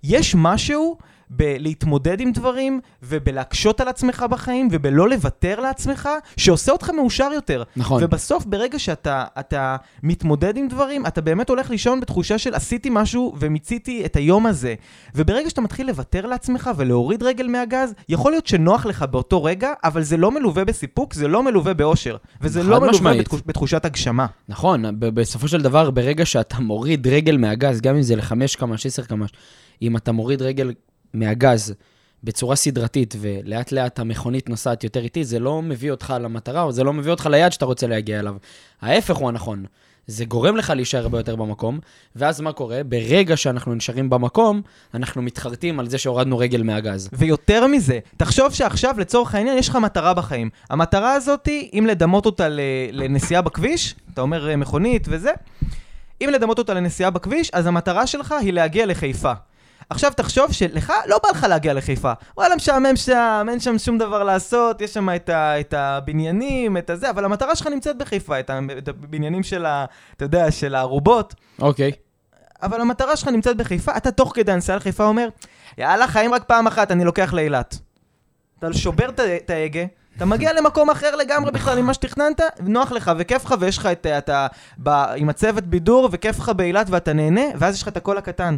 ויש 0.05 0.35
משהו 0.39 0.99
בלהתמודד 1.31 2.21
עם 2.21 2.33
דברים, 2.33 2.81
ובלהקשות 3.03 3.81
על 3.81 3.89
עצמך 3.89 4.25
בחיים, 4.31 4.69
ובלא 4.73 5.09
לוותר 5.09 5.61
לעצמך, 5.61 6.09
שעושה 6.37 6.73
אותך 6.73 6.91
מאושר 6.91 7.31
יותר. 7.35 7.63
נכון. 7.77 8.05
ובסוף, 8.05 8.45
ברגע 8.45 8.79
שאתה 8.79 9.25
אתה 9.41 9.77
מתמודד 10.03 10.57
עם 10.57 10.69
דברים, 10.69 11.07
אתה 11.07 11.21
באמת 11.21 11.49
הולך 11.49 11.71
לישון 11.71 12.01
בתחושה 12.01 12.39
של 12.39 12.55
עשיתי 12.55 12.89
משהו 12.93 13.35
ומיציתי 13.39 14.05
את 14.05 14.17
היום 14.17 14.47
הזה. 14.47 14.75
וברגע 15.15 15.51
שאתה 15.51 15.61
מתחיל 15.61 15.87
לוותר 15.87 16.27
לעצמך 16.27 16.71
ולהוריד 16.77 17.23
רגל 17.23 17.47
מהגז, 17.47 17.95
יכול 18.09 18.33
להיות 18.33 18.47
שנוח 18.47 18.87
לך 18.87 19.03
באותו 19.03 19.45
רגע, 19.45 19.73
אבל 19.85 20.03
זה 20.03 20.17
לא 20.17 20.31
מלווה 20.31 20.65
בסיפוק, 20.65 21.15
זה 21.15 21.29
לא 21.29 21.43
מלווה 21.43 21.75
באושר. 21.75 22.17
וזה 22.41 22.63
לא 22.63 22.81
מלווה 22.81 22.91
משמעית. 22.91 23.21
בתחוש, 23.21 23.41
בתחושת 23.47 23.85
הגשמה. 23.85 24.27
נכון, 24.49 24.85
בסופו 24.99 25.49
של 25.49 25.63
דבר, 25.63 25.91
ברגע 25.91 26.27
שאתה 26.27 26.59
מוריד 26.61 27.07
רגל 27.07 27.37
מהגז, 27.37 27.81
גם 27.81 27.97
אם 27.97 28.03
זה 28.03 28.17
לחמש 28.17 28.57
קמ"ש, 28.57 28.87
עשר 28.87 29.05
קמ"ש, 29.05 29.31
אם 29.83 29.97
אתה 29.97 30.13
מוריד 30.13 30.43
רגל 30.43 30.73
מהגז 31.17 31.75
בצורה 32.25 32.57
סדרתית, 32.57 33.15
ולאט 33.21 33.73
לאט 33.73 33.99
המכונית 33.99 34.49
נוסעת 34.49 34.85
יותר 34.85 35.05
איטי, 35.05 35.25
זה 35.25 35.39
לא 35.39 35.63
מביא 35.63 35.91
אותך 35.91 36.15
למטרה, 36.21 36.63
או 36.63 36.73
זה 36.73 36.85
לא 36.85 36.93
מביא 36.93 37.11
אותך 37.11 37.27
ליעד 37.27 37.53
שאתה 37.53 37.65
רוצה 37.65 37.87
להגיע 37.87 38.21
אליו. 38.21 38.37
ההפך 38.83 39.17
הוא 39.17 39.29
הנכון. 39.29 39.65
זה 40.07 40.25
גורם 40.25 40.57
לך 40.57 40.71
להישאר 40.77 41.03
הרבה 41.03 41.19
יותר 41.19 41.37
במקום, 41.37 41.79
ואז 42.17 42.41
מה 42.41 42.53
קורה? 42.53 42.85
ברגע 42.85 43.37
שאנחנו 43.37 43.75
נשארים 43.75 44.11
במקום, 44.11 44.63
אנחנו 44.95 45.23
מתחרטים 45.23 45.81
על 45.81 45.89
זה 45.89 45.99
שהורדנו 45.99 46.39
רגל 46.39 46.63
מהגז. 46.63 47.09
ויותר 47.13 47.67
מזה, 47.67 47.99
תחשוב 48.17 48.55
שעכשיו 48.55 48.95
לצורך 48.99 49.35
העניין 49.35 49.59
יש 49.59 49.69
לך 49.69 49.77
מטרה 49.77 50.15
בחיים. 50.15 50.51
המטרה 50.71 51.13
הזאת, 51.13 51.49
אם 51.49 51.87
לדמות 51.89 52.27
אותה 52.27 52.49
לנסיעה 52.93 53.43
בכביש, 53.43 53.95
אתה 54.15 54.21
אומר 54.21 54.49
אה, 54.49 54.57
מכונית 54.57 55.07
וזה, 55.11 55.31
אם 56.21 56.29
לדמות 56.33 56.59
אותה 56.59 56.75
לנסיעה 56.75 57.11
בכביש, 57.11 57.51
אז 57.51 57.67
המטרה 57.67 58.07
שלך 58.07 58.33
היא 58.33 58.53
להגיע 58.53 58.87
לחיפה. 58.87 59.33
עכשיו 59.91 60.13
תחשוב 60.17 60.53
שלך 60.53 60.93
לא 61.07 61.19
בא 61.25 61.29
לך 61.31 61.47
להגיע 61.49 61.75
לחיפה. 61.75 62.13
וואלה, 62.37 62.57
משעמם 62.57 62.97
שם, 62.97 63.47
אין 63.51 63.61
שם 63.61 63.79
שום 63.79 63.99
דבר 63.99 64.23
לעשות, 64.25 64.81
יש 64.81 64.95
שם 64.95 65.09
את, 65.17 65.29
ה, 65.29 65.61
את 65.61 65.75
הבניינים, 65.75 66.77
את 66.77 66.91
הזה, 66.91 67.11
אבל 67.11 67.25
המטרה 67.25 67.57
שלך 67.57 67.67
נמצאת 67.67 67.99
בחיפה, 67.99 68.41
את, 68.41 68.51
ה, 68.51 68.59
את 68.79 68.89
הבניינים 68.89 69.43
של 69.43 69.67
ה... 69.67 69.85
אתה 70.17 70.25
יודע, 70.25 70.51
של 70.51 70.75
הערובות. 70.75 71.35
אוקיי. 71.61 71.93
אבל 72.63 72.81
המטרה 72.81 73.17
שלך 73.17 73.29
נמצאת 73.29 73.57
בחיפה, 73.57 73.97
אתה 73.97 74.11
תוך 74.11 74.33
כדי 74.35 74.53
הנסיעה 74.53 74.77
לחיפה 74.77 75.05
אומר, 75.05 75.29
יאללה, 75.79 76.07
חיים 76.09 76.35
רק 76.35 76.45
פעם 76.45 76.67
אחת, 76.67 76.91
אני 76.91 77.05
לוקח 77.05 77.33
לאילת. 77.33 77.79
אתה 78.59 78.73
שובר 78.73 79.09
את 79.09 79.21
ה- 79.51 79.55
ההגה, 79.55 79.85
אתה 80.17 80.25
מגיע 80.25 80.53
למקום 80.53 80.91
אחר 80.91 81.17
לגמרי 81.17 81.51
בכלל 81.51 81.81
ממה 81.83 81.95
שתכננת, 81.95 82.41
נוח 82.61 82.93
לך 82.93 83.11
וכיף 83.19 83.45
לך 83.45 83.55
ויש 83.61 83.79
לך 83.79 83.87
את, 83.87 84.07
אתה 84.07 84.47
ב, 84.83 84.89
עם 85.17 85.29
הצוות 85.29 85.65
בידור 85.65 86.09
וכיף 86.13 86.39
לך 86.39 86.49
באילת 86.49 86.87
ואתה 86.91 87.13
נהנה, 87.13 87.43
ואז 87.59 87.75
יש 87.75 87.83
לך 87.83 87.89
את 87.89 87.97
הקול 87.97 88.19
הקטן. 88.19 88.57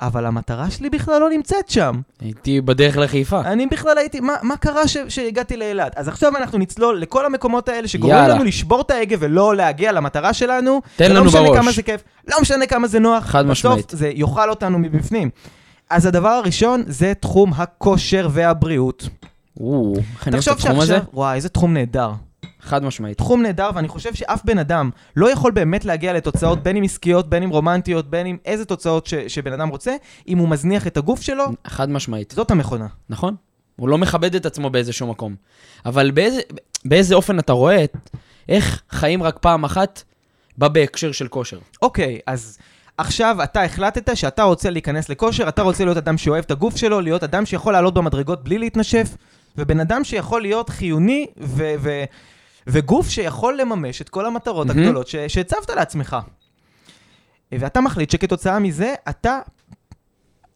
אבל 0.00 0.26
המטרה 0.26 0.70
שלי 0.70 0.90
בכלל 0.90 1.20
לא 1.20 1.30
נמצאת 1.30 1.68
שם. 1.68 2.00
הייתי 2.20 2.60
בדרך 2.60 2.96
לחיפה. 2.96 3.40
אני 3.40 3.66
בכלל 3.66 3.98
הייתי, 3.98 4.20
מה, 4.20 4.32
מה 4.42 4.56
קרה 4.56 4.88
ש, 4.88 4.96
שהגעתי 5.08 5.56
לאילת? 5.56 5.92
אז 5.96 6.08
עכשיו 6.08 6.36
אנחנו 6.36 6.58
נצלול 6.58 7.00
לכל 7.00 7.26
המקומות 7.26 7.68
האלה 7.68 7.88
שגורמים 7.88 8.18
יאללה. 8.18 8.34
לנו 8.34 8.44
לשבור 8.44 8.80
את 8.80 8.90
ההגה 8.90 9.16
ולא 9.20 9.56
להגיע 9.56 9.92
למטרה 9.92 10.32
שלנו. 10.32 10.80
תן 10.96 11.12
לנו 11.12 11.24
משנה 11.24 11.42
בראש. 11.42 11.58
כמה 11.58 11.72
זה 11.72 11.82
כיף, 11.82 12.02
לא 12.28 12.36
משנה 12.40 12.66
כמה 12.66 12.88
זה 12.88 12.98
נוח. 12.98 13.24
חד 13.24 13.46
משמעית. 13.46 13.86
בסוף 13.86 13.98
זה 13.98 14.10
יאכל 14.14 14.50
אותנו 14.50 14.78
מבפנים. 14.78 15.30
אז 15.90 16.06
הדבר 16.06 16.28
הראשון 16.28 16.82
זה 16.86 17.12
תחום 17.20 17.52
הכושר 17.56 18.28
והבריאות. 18.32 19.08
או, 19.60 19.94
תחשוב 20.20 20.54
התחום 20.54 20.80
הזה? 20.80 20.94
שעכשיו, 20.94 21.14
וואי, 21.14 21.36
איזה 21.36 21.48
תחום 21.48 21.74
נהדר. 21.74 22.10
חד 22.60 22.84
משמעית. 22.84 23.18
תחום 23.18 23.42
נהדר, 23.42 23.70
ואני 23.74 23.88
חושב 23.88 24.14
שאף 24.14 24.40
בן 24.44 24.58
אדם 24.58 24.90
לא 25.16 25.32
יכול 25.32 25.52
באמת 25.52 25.84
להגיע 25.84 26.12
לתוצאות, 26.12 26.62
בין 26.62 26.76
אם 26.76 26.82
עסקיות, 26.82 27.28
בין 27.28 27.42
אם 27.42 27.50
רומנטיות, 27.50 28.10
בין 28.10 28.26
אם 28.26 28.36
איזה 28.44 28.64
תוצאות 28.64 29.06
ש, 29.06 29.14
שבן 29.14 29.52
אדם 29.52 29.68
רוצה, 29.68 29.96
אם 30.28 30.38
הוא 30.38 30.48
מזניח 30.48 30.86
את 30.86 30.96
הגוף 30.96 31.20
שלו, 31.20 31.44
חד 31.66 31.90
משמעית. 31.90 32.32
זאת 32.36 32.50
המכונה. 32.50 32.86
נכון? 33.08 33.34
הוא 33.76 33.88
לא 33.88 33.98
מכבד 33.98 34.34
את 34.34 34.46
עצמו 34.46 34.70
באיזשהו 34.70 35.06
מקום. 35.06 35.34
אבל 35.86 36.10
באיזה, 36.10 36.40
באיזה 36.84 37.14
אופן 37.14 37.38
אתה 37.38 37.52
רואה 37.52 37.84
את, 37.84 37.96
איך 38.48 38.82
חיים 38.90 39.22
רק 39.22 39.38
פעם 39.38 39.64
אחת 39.64 40.02
בא 40.58 40.68
בהקשר 40.68 41.12
של 41.12 41.28
כושר? 41.28 41.58
אוקיי, 41.82 42.18
אז 42.26 42.58
עכשיו 42.98 43.36
אתה 43.42 43.64
החלטת 43.64 44.16
שאתה 44.16 44.42
רוצה 44.42 44.70
להיכנס 44.70 45.08
לכושר, 45.08 45.48
אתה 45.48 45.62
רוצה 45.62 45.84
להיות 45.84 45.96
אדם 45.96 46.18
שאוהב 46.18 46.44
את 46.44 46.50
הגוף 46.50 46.76
שלו, 46.76 47.00
להיות 47.00 47.24
אדם 47.24 47.46
שיכול 47.46 47.72
לעלות 47.72 47.94
במדרגות 47.94 48.44
בלי 48.44 48.58
להתנשף, 48.58 49.16
ובן 49.58 49.80
אדם 49.80 50.04
שיכול 50.04 50.42
להיות 50.42 50.68
חיוני 50.70 51.26
ו- 51.40 51.74
ו- 51.78 52.04
וגוף 52.68 53.08
שיכול 53.08 53.60
לממש 53.60 54.02
את 54.02 54.08
כל 54.08 54.26
המטרות. 54.26 54.70
הגדולות 54.70 55.08
שהצבת 55.28 55.70
לעצמך. 55.70 56.16
ואתה 57.52 57.80
מחליט 57.80 58.10
שכתוצאה 58.10 58.58
מזה 58.58 58.94
אתה, 59.08 59.38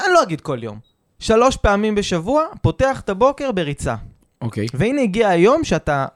אני 0.01 0.09
לא 0.15 0.23
אגיד 0.23 0.41
כל 0.41 0.59
יום, 0.63 0.79
שלוש 1.19 1.57
פעמים 1.57 1.95
בשבוע 1.95 2.45
פותח 2.63 3.01
את 3.01 3.09
הבוקר 3.09 3.53
בריצה. 3.53 3.95
אוקיי. 4.41 4.67
והנה 4.75 5.01
הגיע 5.01 5.29
היום 5.29 5.65
שאתה 5.65 6.07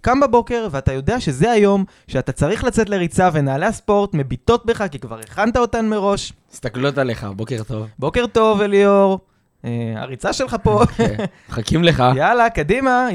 קם 0.00 0.20
בבוקר 0.20 0.68
ואתה 0.70 0.92
יודע 0.92 1.20
שזה 1.20 1.50
היום 1.50 1.84
שאתה 2.08 2.32
צריך 2.32 2.64
לצאת 2.64 2.88
לריצה 2.88 3.28
ונעלי 3.32 3.66
הספורט 3.66 4.14
מביטות 4.14 4.66
בך 4.66 4.84
כי 4.90 4.98
כבר 4.98 5.18
הכנת 5.18 5.56
אותן 5.56 5.88
מראש. 5.88 6.32
מסתכלות 6.52 6.98
עליך, 6.98 7.24
בוקר 7.36 7.62
טוב. 7.62 7.86
בוקר 7.98 8.26
טוב, 8.26 8.60
אליאור. 8.60 9.18
אה, 9.64 9.94
הריצה 9.96 10.32
שלך 10.32 10.56
פה. 10.62 10.82
כן, 10.96 11.24
מחכים 11.48 11.84
לך. 11.84 12.04
יאללה, 12.16 12.50
קדימה. 12.50 13.08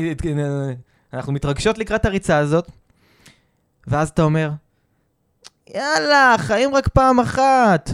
אנחנו 1.15 1.33
מתרגשות 1.33 1.77
לקראת 1.77 2.05
הריצה 2.05 2.37
הזאת. 2.37 2.71
ואז 3.87 4.09
אתה 4.09 4.21
אומר, 4.23 4.49
יאללה, 5.75 6.35
חיים 6.37 6.75
רק 6.75 6.87
פעם 6.87 7.19
אחת. 7.19 7.89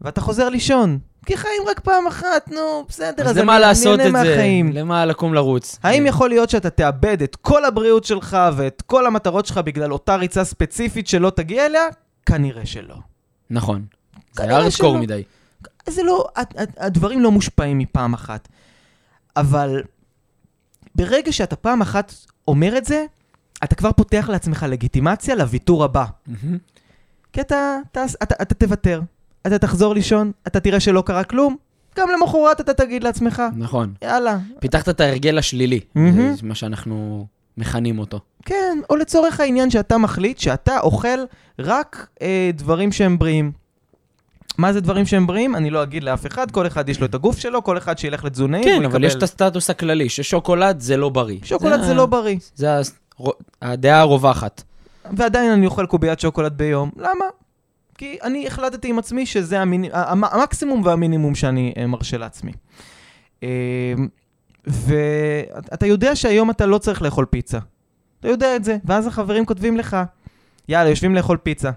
ואתה 0.00 0.20
חוזר 0.20 0.48
לישון. 0.48 0.98
כי 1.26 1.36
חיים 1.36 1.62
רק 1.68 1.80
פעם 1.80 2.06
אחת, 2.06 2.48
נו, 2.48 2.84
בסדר, 2.88 3.24
אז 3.24 3.30
אז 3.30 3.36
למה 3.38 3.52
אני 3.56 3.60
לעשות 3.62 3.98
נהנה 3.98 4.20
את 4.20 4.24
זה? 4.26 4.30
מהחיים. 4.30 4.72
למה 4.72 5.06
לקום 5.06 5.34
לרוץ? 5.34 5.78
האם 5.82 6.06
יכול 6.06 6.28
להיות 6.28 6.50
שאתה 6.50 6.70
תאבד 6.70 7.22
את 7.22 7.36
כל 7.36 7.64
הבריאות 7.64 8.04
שלך 8.04 8.36
ואת 8.56 8.82
כל 8.86 9.06
המטרות 9.06 9.46
שלך 9.46 9.58
בגלל 9.58 9.92
אותה 9.92 10.16
ריצה 10.16 10.44
ספציפית 10.44 11.06
שלא 11.08 11.30
תגיע 11.30 11.66
אליה? 11.66 11.82
כנראה 12.26 12.66
שלא. 12.66 12.94
נכון. 13.50 13.84
זה 14.32 14.42
ארדקור 14.44 14.68
שלא. 14.70 14.98
מדי. 14.98 15.22
זה 15.88 16.02
לא, 16.02 16.24
הד- 16.36 16.54
הד- 16.56 16.74
הדברים 16.78 17.20
לא 17.20 17.30
מושפעים 17.30 17.78
מפעם 17.78 18.14
אחת. 18.14 18.48
אבל 19.36 19.82
ברגע 20.98 21.32
שאתה 21.32 21.56
פעם 21.56 21.82
אחת 21.82 22.12
אומר 22.48 22.78
את 22.78 22.84
זה, 22.84 23.04
אתה 23.64 23.74
כבר 23.74 23.92
פותח 23.92 24.28
לעצמך 24.32 24.66
לגיטימציה 24.68 25.34
לוויתור 25.34 25.84
הבא. 25.84 26.04
מהמם. 26.26 26.58
כי 27.32 27.40
אתה, 27.40 27.78
אתה, 27.92 28.04
אתה, 28.22 28.34
אתה 28.42 28.54
תוותר, 28.54 29.00
אתה 29.46 29.58
תחזור 29.58 29.94
לישון, 29.94 30.32
אתה 30.46 30.60
תראה 30.60 30.80
שלא 30.80 31.02
קרה 31.06 31.24
כלום, 31.24 31.56
גם 31.98 32.08
למחרת 32.10 32.60
אתה 32.60 32.74
תגיד 32.74 33.04
לעצמך, 33.04 33.42
נכון. 33.56 33.94
יאללה. 34.02 34.38
פיתחת 34.60 34.88
את 34.88 35.00
ההרגל 35.00 35.38
השלילי, 35.38 35.80
מהמם. 35.94 36.34
זה 36.34 36.46
מה 36.46 36.54
שאנחנו 36.54 37.26
מכנים 37.56 37.98
אותו. 37.98 38.20
כן, 38.44 38.78
או 38.90 38.96
לצורך 38.96 39.40
העניין 39.40 39.70
שאתה 39.70 39.98
מחליט 39.98 40.38
שאתה 40.38 40.80
אוכל 40.80 41.18
רק 41.58 42.08
אה, 42.22 42.50
דברים 42.54 42.92
שהם 42.92 43.18
בריאים. 43.18 43.52
מה 44.58 44.72
זה 44.72 44.80
דברים 44.80 45.06
שהם 45.06 45.26
בריאים? 45.26 45.56
אני 45.56 45.70
לא 45.70 45.82
אגיד 45.82 46.04
לאף 46.04 46.26
אחד, 46.26 46.50
כל 46.50 46.66
אחד 46.66 46.88
יש 46.88 47.00
לו 47.00 47.06
את 47.06 47.14
הגוף 47.14 47.38
שלו, 47.38 47.64
כל 47.64 47.78
אחד 47.78 47.98
שילך 47.98 48.24
לתזונאים. 48.24 48.64
כן, 48.64 48.84
אבל 48.84 49.04
יש 49.04 49.14
את 49.14 49.22
הסטטוס 49.22 49.70
הכללי, 49.70 50.08
ששוקולד 50.08 50.80
זה 50.80 50.96
לא 50.96 51.08
בריא. 51.08 51.38
שוקולד 51.44 51.82
זה 51.82 51.94
לא 51.94 52.06
בריא. 52.06 52.36
זה 52.54 52.68
הדעה 53.62 54.00
הרווחת. 54.00 54.62
ועדיין 55.16 55.50
אני 55.50 55.66
אוכל 55.66 55.86
קוביית 55.86 56.20
שוקולד 56.20 56.58
ביום. 56.58 56.90
למה? 56.96 57.24
כי 57.98 58.18
אני 58.22 58.46
החלטתי 58.46 58.88
עם 58.88 58.98
עצמי 58.98 59.26
שזה 59.26 59.62
המקסימום 59.92 60.82
והמינימום 60.84 61.34
שאני 61.34 61.74
אה, 61.78 61.86
מרשה 61.86 62.18
לעצמי. 62.18 62.52
אה, 63.42 63.94
ואתה 64.66 65.86
יודע 65.86 66.16
שהיום 66.16 66.50
אתה 66.50 66.66
לא 66.66 66.78
צריך 66.78 67.02
לאכול 67.02 67.24
פיצה. 67.24 67.58
אתה 68.20 68.28
יודע 68.28 68.56
את 68.56 68.64
זה. 68.64 68.76
ואז 68.84 69.06
החברים 69.06 69.44
כותבים 69.44 69.76
לך, 69.76 69.96
יאללה, 70.68 70.90
יושבים 70.90 71.14
לאכול 71.14 71.36
פיצה. 71.36 71.70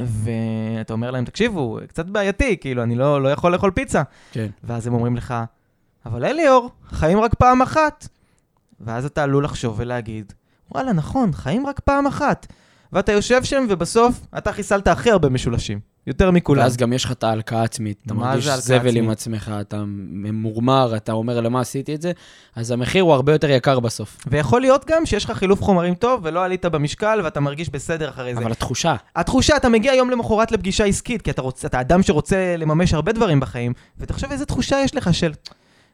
ואתה 0.00 0.92
אומר 0.92 1.10
להם, 1.10 1.24
תקשיבו, 1.24 1.78
קצת 1.88 2.06
בעייתי, 2.06 2.56
כאילו, 2.56 2.82
אני 2.82 2.94
לא, 2.94 3.22
לא 3.22 3.28
יכול 3.28 3.52
לאכול 3.52 3.70
פיצה. 3.70 4.02
כן. 4.32 4.46
ואז 4.64 4.86
הם 4.86 4.94
אומרים 4.94 5.16
לך, 5.16 5.34
אבל 6.06 6.24
אליאור, 6.24 6.70
חיים 6.88 7.20
רק 7.20 7.34
פעם 7.34 7.62
אחת. 7.62 8.08
ואז 8.80 9.04
אתה 9.04 9.22
עלול 9.22 9.44
לחשוב 9.44 9.74
ולהגיד, 9.78 10.32
וואלה, 10.72 10.92
נכון, 10.92 11.32
חיים 11.32 11.66
רק 11.66 11.80
פעם 11.80 12.06
אחת. 12.06 12.46
ואתה 12.92 13.12
יושב 13.12 13.44
שם, 13.44 13.66
ובסוף 13.68 14.20
אתה 14.38 14.52
חיסלת 14.52 14.88
הכי 14.88 15.10
הרבה 15.10 15.28
משולשים. 15.28 15.80
יותר 16.06 16.30
מכולם. 16.30 16.62
ואז 16.62 16.76
גם 16.76 16.92
יש 16.92 17.04
לך 17.04 17.12
את 17.12 17.24
ההלקאה 17.24 17.60
העצמית. 17.60 17.98
אתה 18.06 18.14
מרגיש 18.14 18.48
זבל 18.48 18.96
עם? 18.96 19.10
עצמך, 19.10 19.52
אתה 19.60 19.82
ממורמר, 19.86 20.96
אתה 20.96 21.12
אומר 21.12 21.40
למה 21.40 21.60
עשיתי 21.60 21.94
את 21.94 22.02
זה, 22.02 22.12
אז 22.56 22.70
המחיר 22.70 23.02
הוא 23.02 23.12
הרבה 23.12 23.32
יותר 23.32 23.50
יקר 23.50 23.80
בסוף. 23.80 24.18
ויכול 24.26 24.60
להיות 24.60 24.84
גם 24.86 25.06
שיש 25.06 25.24
לך 25.24 25.30
חילוף 25.30 25.62
חומרים 25.62 25.94
טוב, 25.94 26.20
ולא 26.24 26.44
עלית 26.44 26.64
במשקל, 26.64 27.20
ואתה 27.24 27.40
מרגיש 27.40 27.70
בסדר 27.70 28.08
אחרי 28.08 28.34
זה. 28.34 28.40
אבל 28.40 28.52
התחושה, 28.52 28.96
התחושה, 29.16 29.56
אתה 29.56 29.68
מגיע 29.68 29.94
יום 29.94 30.10
למחרת 30.10 30.52
לפגישה 30.52 30.84
עסקית, 30.84 31.22
כי 31.22 31.30
אתה, 31.30 31.42
רוצ, 31.42 31.64
אתה 31.64 31.80
אדם 31.80 32.02
שרוצה 32.02 32.56
לממש 32.58 32.94
הרבה 32.94 33.12
דברים 33.12 33.40
בחיים, 33.40 33.72
ותחשוב 33.98 34.32
איזה 34.32 34.46
תחושה 34.46 34.80
יש 34.84 34.94
לך 34.94 35.14
של, 35.14 35.32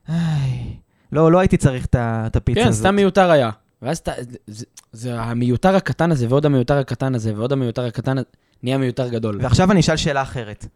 איי, 0.09 0.77
לא, 1.13 1.33
לא 1.33 1.39
הייתי 1.39 1.57
צריך 1.57 1.87
את 1.95 2.37
הפיצה 2.37 2.61
כן, 2.61 2.69
הזאת. 2.69 2.81
סתם 2.81 2.97
מיותר 2.97 3.31
היה. 3.31 3.51
ואז 3.83 3.99
אתה, 3.99 4.13
זה, 4.47 4.65
זה 4.93 5.21
המיותר 5.21 5.77
הקטן 5.77 6.11
הזה, 6.11 6.27
ועוד 6.29 6.47
המיותר 6.47 6.79
הקטן 6.79 7.15
הזה, 7.15 7.33
ועוד 7.37 7.53
המיותר 7.53 7.85
הקטן 7.85 8.19
הזה, 8.19 8.27
נהיה 8.63 8.79
מיותר 8.79 9.09
גדול. 9.09 9.39
ועכשיו 9.43 9.73
אני 9.73 9.81
אשאל 9.81 9.97
שאלה 9.97 10.23
אחרת. 10.23 10.67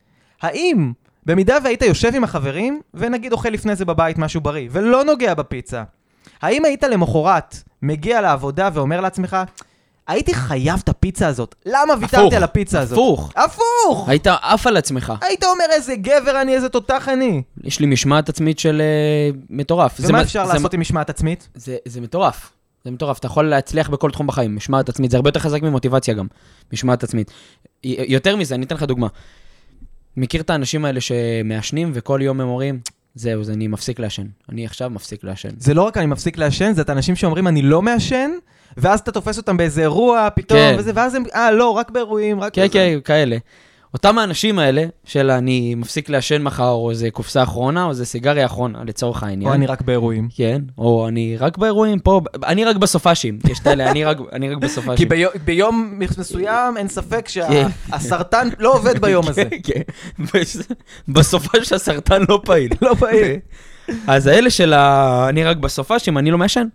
האם, 0.43 0.93
במידה 1.27 1.57
והיית 1.65 1.83
יושב 1.83 2.15
עם 2.15 2.25
החברים, 2.25 2.81
ונגיד 2.95 3.33
אוכל 3.33 3.49
לפני 3.49 3.77
זה 3.77 3.85
בבית 3.85 4.19
משהו 4.19 4.41
בריא, 4.41 4.69
ולא 4.73 5.05
נוגע 5.05 5.35
בפיצה, 5.35 5.83
האם 6.43 6.65
היית 6.65 6.83
למחרת 6.83 7.57
מגיע 7.83 8.21
לעבודה 8.21 8.69
ואומר 8.73 9.01
לעצמך, 9.01 9.37
הייתי 10.07 10.35
חייב 10.35 10.81
את 10.85 10.89
הפיצה 10.89 11.29
הזאת, 11.29 11.55
למה 11.67 11.95
ויתרתי 12.01 12.37
על 12.37 12.43
הפיצה 12.43 12.81
הזאת? 12.81 12.99
הפוך. 12.99 13.33
הפוך! 13.37 14.09
היית 14.09 14.27
עף 14.27 14.67
על 14.67 14.77
עצמך. 14.77 15.13
היית 15.21 15.45
אומר 15.45 15.65
איזה 15.71 15.97
גבר 15.97 16.41
אני, 16.41 16.55
איזה 16.55 16.69
תותח 16.69 17.09
אני. 17.09 17.43
יש 17.65 17.81
לי 17.81 17.87
משמעת 17.87 18.29
עצמית 18.29 18.59
של 18.59 18.83
אה, 18.83 19.39
מטורף. 19.51 19.97
ומה 20.01 20.23
אפשר 20.23 20.45
לעשות 20.45 20.75
עם 20.75 20.81
משמעת 20.81 21.11
עצמית? 21.11 21.49
זה, 21.55 21.77
זה 21.85 22.01
מטורף. 22.01 22.53
זה 22.85 22.91
מטורף, 22.91 23.19
אתה 23.19 23.27
יכול 23.27 23.49
להצליח 23.49 23.91
בכל 23.91 24.11
תחום 24.11 24.27
בחיים, 24.27 24.57
משמעת 24.57 24.89
עצמית, 24.89 25.11
זה 25.11 25.17
הרבה 25.17 25.29
יותר 25.29 25.41
חזק 25.41 25.63
ממוטיבציה 25.63 26.15
גם, 26.15 26.27
משמעת 26.73 27.03
עצמית. 27.03 27.31
יותר 27.85 28.37
מזה, 28.37 28.55
אני 28.55 28.65
אתן 28.65 28.75
לך 28.75 28.83
דוגמה. 28.83 29.07
מכיר 30.17 30.41
את 30.41 30.51
האנשים 30.51 30.85
האלה 30.85 31.01
שמעשנים 31.01 31.91
וכל 31.95 32.21
יום 32.23 32.41
הם 32.41 32.49
אומרים, 32.49 32.81
זהו, 33.15 33.41
אז 33.41 33.51
אני 33.51 33.67
מפסיק 33.69 33.99
לעשן. 33.99 34.27
אני 34.49 34.67
עכשיו 34.67 34.91
מפסיק 34.91 35.25
לעשן. 35.25 35.49
זה 35.59 35.75
לא 35.75 35.83
רק 35.83 35.97
אני 35.97 36.07
מפסיק 36.07 36.39
לעשן, 36.39 36.73
זה 36.73 36.83
את 36.83 36.89
האנשים 36.89 37.17
שאומרים 37.17 37.49
אני 37.49 37.63
לא 37.63 37.83
מעשן, 37.83 38.31
ואז 38.77 39.01
אתה 39.01 39.13
תופס 39.13 39.39
אותם 39.39 39.57
באיזה 39.57 39.81
אירוע 39.83 40.29
פתאום, 40.35 40.59
כן. 40.59 40.77
וזה, 40.79 40.93
ואז 40.95 41.15
הם, 41.15 41.23
אה, 41.35 41.53
לא, 41.53 41.71
רק 41.71 41.91
באירועים, 41.91 42.41
רק... 42.41 42.55
כן, 42.55 42.63
בזה." 42.63 42.73
כן, 42.73 42.99
כאלה. 43.05 43.37
אותם 43.95 44.19
האנשים 44.19 44.59
האלה, 44.59 44.85
של 45.05 45.31
אני 45.31 45.75
מפסיק 45.75 46.09
לעשן 46.09 46.43
מחר, 46.43 46.69
או 46.71 46.91
איזה 46.91 47.11
קופסה 47.11 47.43
אחרונה, 47.43 47.85
או 47.85 47.91
איזה 47.91 48.07
סיגריה 48.07 48.47
אחרונה, 48.47 48.85
לצורך 48.85 49.23
העניין. 49.23 49.49
או 49.49 49.55
אני 49.55 49.67
רק 49.67 49.83
באירועים. 49.83 50.29
כן, 50.35 50.63
או 50.79 51.09
אני 51.09 51.37
רק 51.37 51.59
באירועים, 51.59 51.99
פה, 51.99 52.21
אני 52.47 52.65
רק 52.65 52.77
בסופאשים. 52.77 53.39
יש 53.51 53.59
את 53.59 53.67
האלה, 53.67 53.91
אני 53.91 54.05
רק, 54.05 54.19
אני 54.33 54.51
רק 54.51 54.59
בסופאשים. 54.59 54.97
כי 54.97 55.07
ביום, 55.07 55.33
ביום 55.45 55.99
מסוים 56.19 56.77
אין 56.77 56.89
ספק 56.89 57.29
כן. 57.33 57.69
שהסרטן 57.91 58.49
לא 58.59 58.75
עובד 58.75 58.99
ביום 59.01 59.29
הזה. 59.29 59.45
כן, 59.51 59.57
כן. 59.65 59.83
בס- 60.35 60.69
בסופה 61.09 61.65
שהסרטן 61.65 62.23
לא 62.29 62.41
פעיל. 62.45 62.71
לא 62.83 62.95
פעיל. 62.95 63.37
אז 64.07 64.27
האלה 64.27 64.51
של 64.51 64.73
ה... 64.73 65.27
אני 65.29 65.45
רק 65.45 65.57
בסופה, 65.57 65.99
שאם 65.99 66.19
אני 66.19 66.31
לא 66.31 66.39
מעשן, 66.39 66.67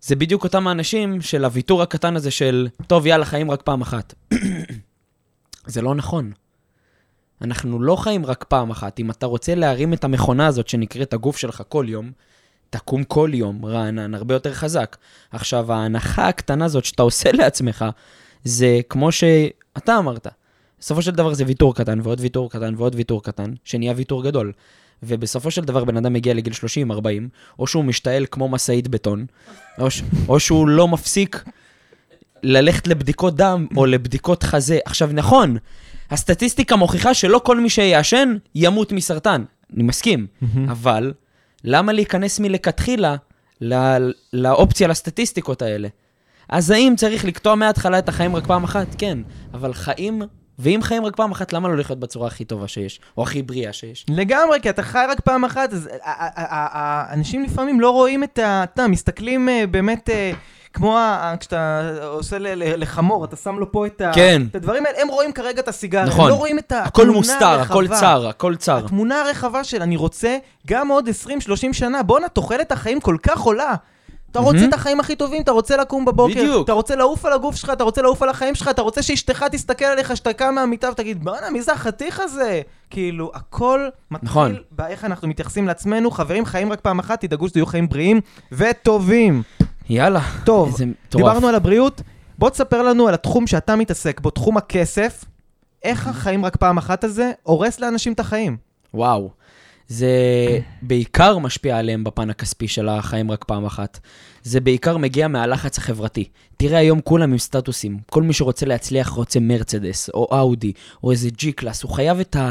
זה 0.00 0.16
בדיוק 0.16 0.44
אותם 0.44 0.66
האנשים 0.68 1.20
של 1.20 1.44
הוויתור 1.44 1.82
הקטן 1.82 2.16
הזה 2.16 2.30
של, 2.30 2.68
טוב, 2.86 3.06
יאללה, 3.06 3.24
חיים 3.24 3.50
רק 3.50 3.62
פעם 3.62 3.80
אחת. 3.80 4.14
זה 5.66 5.82
לא 5.82 5.94
נכון. 5.94 6.32
אנחנו 7.42 7.82
לא 7.82 7.96
חיים 7.96 8.26
רק 8.26 8.44
פעם 8.48 8.70
אחת. 8.70 9.00
אם 9.00 9.10
אתה 9.10 9.26
רוצה 9.26 9.54
להרים 9.54 9.92
את 9.92 10.04
המכונה 10.04 10.46
הזאת 10.46 10.68
שנקראת 10.68 11.12
הגוף 11.12 11.36
שלך 11.36 11.62
כל 11.68 11.86
יום, 11.88 12.12
תקום 12.70 13.04
כל 13.04 13.30
יום 13.34 13.64
רענן, 13.64 14.14
הרבה 14.14 14.34
יותר 14.34 14.54
חזק. 14.54 14.96
עכשיו, 15.30 15.72
ההנחה 15.72 16.28
הקטנה 16.28 16.64
הזאת 16.64 16.84
שאתה 16.84 17.02
עושה 17.02 17.32
לעצמך, 17.38 17.84
זה 18.44 18.80
כמו 18.88 19.12
שאתה 19.12 19.98
אמרת. 19.98 20.26
בסופו 20.80 21.02
של 21.02 21.10
דבר 21.10 21.34
זה 21.34 21.44
ויתור 21.46 21.74
קטן, 21.74 22.00
ועוד 22.02 22.20
ויתור 22.20 22.50
קטן, 22.50 22.74
ועוד 22.76 22.94
ויתור 22.94 23.22
קטן, 23.22 23.52
שנהיה 23.64 23.92
ויתור 23.96 24.24
גדול. 24.24 24.52
ובסופו 25.02 25.50
של 25.50 25.64
דבר 25.64 25.84
בן 25.84 25.96
אדם 25.96 26.12
מגיע 26.12 26.34
לגיל 26.34 26.52
30-40, 26.90 26.96
או 27.58 27.66
שהוא 27.66 27.84
משתעל 27.84 28.26
כמו 28.30 28.48
משאית 28.48 28.88
בטון, 28.88 29.26
או, 29.78 29.90
ש... 29.90 30.02
או 30.28 30.40
שהוא 30.40 30.68
לא 30.68 30.88
מפסיק 30.88 31.44
ללכת 32.42 32.86
לבדיקות 32.86 33.36
דם 33.36 33.66
או 33.76 33.86
לבדיקות 33.86 34.42
חזה. 34.42 34.78
עכשיו, 34.84 35.10
נכון, 35.12 35.56
הסטטיסטיקה 36.10 36.76
מוכיחה 36.76 37.14
שלא 37.14 37.40
כל 37.44 37.60
מי 37.60 37.70
שיעשן 37.70 38.36
ימות 38.54 38.92
מסרטן. 38.92 39.44
אני 39.74 39.82
מסכים, 39.82 40.26
אבל 40.68 41.12
למה 41.64 41.92
להיכנס 41.92 42.40
מלכתחילה 42.40 43.16
לא, 43.60 43.76
לאופציה 44.32 44.88
לסטטיסטיקות 44.88 45.62
האלה? 45.62 45.88
אז 46.48 46.70
האם 46.70 46.94
צריך 46.96 47.24
לקטוע 47.24 47.54
מההתחלה 47.54 47.98
את 47.98 48.08
החיים 48.08 48.36
רק 48.36 48.46
פעם 48.46 48.64
אחת? 48.64 48.86
כן, 48.98 49.18
אבל 49.54 49.74
חיים, 49.74 50.22
ואם 50.58 50.80
חיים 50.82 51.04
רק 51.04 51.16
פעם 51.16 51.30
אחת, 51.30 51.52
למה 51.52 51.68
לא 51.68 51.76
לחיות 51.76 52.00
בצורה 52.00 52.26
הכי 52.26 52.44
טובה 52.44 52.68
שיש? 52.68 53.00
או 53.16 53.22
הכי 53.22 53.42
בריאה 53.42 53.72
שיש? 53.72 54.06
לגמרי, 54.08 54.58
כי 54.62 54.70
אתה 54.70 54.82
חי 54.82 55.04
רק 55.10 55.20
פעם 55.20 55.44
אחת, 55.44 55.72
אז 55.72 55.86
ה- 55.86 55.90
ה- 56.10 56.26
ה- 56.26 56.54
ה- 56.54 57.10
האנשים 57.10 57.44
לפעמים 57.44 57.80
לא 57.80 57.90
רואים 57.90 58.24
את 58.24 58.38
ה... 58.38 58.64
אתה 58.64 58.88
מסתכלים 58.88 59.48
אה, 59.48 59.64
באמת 59.66 60.10
אה, 60.10 60.32
כמו 60.72 60.98
כשאתה 61.40 61.80
עושה 62.04 62.36
לחמור, 62.56 63.24
אתה 63.24 63.36
שם 63.36 63.58
לו 63.58 63.72
פה 63.72 63.86
את 63.86 64.00
ה- 64.00 64.10
כן. 64.14 64.42
את 64.50 64.54
הדברים 64.54 64.86
האלה, 64.86 65.02
הם 65.02 65.08
רואים 65.08 65.32
כרגע 65.32 65.60
את 65.60 65.68
הסיגריה, 65.68 66.04
נכון. 66.06 66.24
הם 66.24 66.30
לא 66.30 66.34
רואים 66.34 66.58
את 66.58 66.64
התמונה 66.72 66.86
הכל 66.86 67.10
מוסתר, 67.10 67.60
הכל 67.60 67.84
הרחבה. 67.84 68.00
צר, 68.00 68.28
הכל 68.28 68.56
צר. 68.56 68.76
התמונה 68.84 69.20
הרחבה 69.20 69.64
של 69.64 69.82
אני 69.82 69.96
רוצה 69.96 70.36
גם 70.66 70.88
עוד 70.88 71.08
20-30 71.08 71.72
שנה, 71.72 72.02
בואנה, 72.02 72.28
תוחלת 72.28 72.72
החיים 72.72 73.00
כל 73.00 73.16
כך 73.22 73.40
עולה. 73.40 73.74
אתה 74.30 74.40
רוצה 74.40 74.56
מהמם. 74.56 74.68
את 74.68 74.74
החיים 74.74 75.00
הכי 75.00 75.16
טובים, 75.16 75.42
אתה 75.42 75.50
רוצה 75.52 75.76
לקום 75.76 76.04
בבוקר, 76.04 76.32
בדיוק. 76.34 76.64
אתה 76.64 76.72
רוצה 76.72 76.96
לעוף 76.96 77.24
על 77.24 77.32
הגוף 77.32 77.56
שלך, 77.56 77.70
אתה 77.70 77.84
רוצה 77.84 78.02
לעוף 78.02 78.22
על 78.22 78.28
החיים 78.28 78.54
שלך, 78.54 78.68
אתה 78.68 78.82
רוצה 78.82 79.02
שאשתך 79.02 79.44
תסתכל 79.52 79.84
עליך, 79.84 80.16
שאתה 80.16 80.32
קם 80.32 80.54
מהמיטה 80.54 80.88
ותגיד, 80.90 81.24
בואנה, 81.24 81.50
מי 81.50 81.62
זה 81.62 81.72
החתיך 81.72 82.20
הזה? 82.20 82.60
כאילו, 82.90 83.30
הכל 83.34 83.88
מתחיל 84.10 84.28
נכון. 84.28 84.56
באיך 84.70 85.04
אנחנו 85.04 85.28
מתייחסים 85.28 85.66
לעצמנו. 85.66 86.10
חברים, 86.10 86.44
חיים 86.44 86.72
רק 86.72 86.80
פעם 86.80 86.98
אחת, 86.98 87.20
תדאגו 87.20 87.48
שזה 87.48 87.58
יהיו 87.58 87.66
חיים 87.66 87.88
בריאים 87.88 88.20
וטובים. 88.52 89.42
יאללה. 89.90 90.20
טוב. 90.44 90.76
דיברנו 91.10 91.48
על 91.48 91.54
הבריאות, 91.54 92.02
בוא 92.38 92.50
תספר 92.50 92.82
לנו 92.82 93.08
על 93.08 93.14
התחום 93.14 93.46
שאתה 93.46 93.76
מתעסק 93.76 94.20
בו, 94.20 94.30
תחום 94.30 94.56
הכסף. 94.56 95.24
איך 95.84 96.08
החיים 96.08 96.44
רק 96.44 96.56
פעם 96.56 96.78
אחת 96.78 97.04
הזה 97.04 97.30
הורס 97.42 97.80
לאנשים 97.80 98.12
את 98.12 98.20
החיים? 98.20 98.56
וואו. 98.94 99.30
זה 99.88 100.08
בעיקר 100.82 101.38
משפיע 101.38 101.78
עליהם 101.78 102.04
בפן 102.04 102.30
הכספי 102.30 102.68
של 102.68 102.88
החיים 102.88 103.30
רק 103.30 103.44
פעם 103.44 103.64
אחת. 103.64 104.00
זה 104.42 104.60
בעיקר 104.60 104.96
מגיע 104.96 105.28
מהלחץ 105.28 105.78
החברתי. 105.78 106.28
תראה, 106.56 106.78
היום 106.78 107.00
כולם 107.00 107.32
עם 107.32 107.38
סטטוסים. 107.38 107.98
כל 108.10 108.22
מי 108.22 108.32
שרוצה 108.32 108.66
להצליח 108.66 109.08
רוצה 109.08 109.40
מרצדס, 109.40 110.10
או 110.14 110.28
אאודי, 110.32 110.72
או 111.04 111.10
איזה 111.10 111.30
ג'י 111.30 111.52
קלאס. 111.52 111.82
הוא 111.82 111.90
חייב 111.90 112.20
את, 112.20 112.36
ה, 112.36 112.50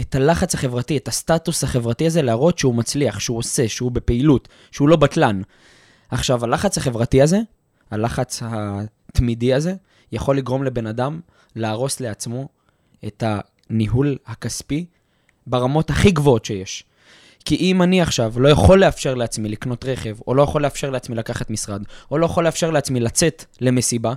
את 0.00 0.14
הלחץ 0.14 0.54
החברתי, 0.54 0.96
את 0.96 1.08
הסטטוס 1.08 1.64
החברתי 1.64 2.06
הזה, 2.06 2.22
להראות 2.22 2.58
שהוא 2.58 2.74
מצליח, 2.74 3.20
שהוא 3.20 3.38
עושה, 3.38 3.68
שהוא 3.68 3.92
בפעילות, 3.92 4.48
שהוא 4.70 4.88
לא 4.88 4.96
בטלן. 4.96 5.42
עכשיו, 6.12 6.44
הלחץ 6.44 6.78
החברתי 6.78 7.22
הזה, 7.22 7.38
הלחץ 7.90 8.42
התמידי 8.42 9.54
הזה, 9.54 9.74
יכול 10.12 10.36
לגרום 10.36 10.64
לבן 10.64 10.86
אדם 10.86 11.20
להרוס 11.56 12.00
לעצמו 12.00 12.48
את 13.06 13.24
הניהול 13.26 14.18
הכספי 14.26 14.86
ברמות 15.46 15.90
הכי 15.90 16.10
גבוהות 16.10 16.44
שיש. 16.44 16.84
כי 17.44 17.56
אם 17.56 17.82
אני 17.82 18.02
עכשיו 18.02 18.40
לא 18.40 18.48
יכול 18.48 18.80
לאפשר 18.80 19.14
לעצמי 19.14 19.48
לקנות 19.48 19.84
רכב, 19.84 20.16
או 20.26 20.34
לא 20.34 20.42
יכול 20.42 20.62
לאפשר 20.62 20.90
לעצמי 20.90 21.16
לקחת 21.16 21.50
משרד, 21.50 21.82
או 22.10 22.18
לא 22.18 22.26
יכול 22.26 22.44
לאפשר 22.44 22.70
לעצמי 22.70 23.00
לצאת 23.00 23.44
למסיבה, 23.60 24.14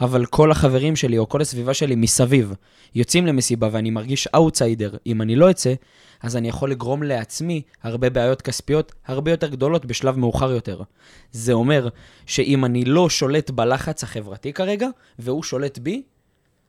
אבל 0.00 0.26
כל 0.26 0.50
החברים 0.50 0.96
שלי 0.96 1.18
או 1.18 1.28
כל 1.28 1.40
הסביבה 1.40 1.74
שלי 1.74 1.94
מסביב 1.94 2.54
יוצאים 2.94 3.26
למסיבה 3.26 3.68
ואני 3.72 3.90
מרגיש 3.90 4.26
אאוטסיידר 4.26 4.96
אם 5.06 5.22
אני 5.22 5.36
לא 5.36 5.50
אצא, 5.50 5.74
אז 6.22 6.36
אני 6.36 6.48
יכול 6.48 6.70
לגרום 6.70 7.02
לעצמי 7.02 7.62
הרבה 7.82 8.10
בעיות 8.10 8.42
כספיות 8.42 8.92
הרבה 9.06 9.30
יותר 9.30 9.48
גדולות 9.48 9.86
בשלב 9.86 10.18
מאוחר 10.18 10.50
יותר. 10.50 10.82
זה 11.32 11.52
אומר 11.52 11.88
שאם 12.26 12.64
אני 12.64 12.84
לא 12.84 13.10
שולט 13.10 13.50
בלחץ 13.50 14.02
החברתי 14.02 14.52
כרגע, 14.52 14.88
והוא 15.18 15.42
שולט 15.42 15.78
בי, 15.78 16.02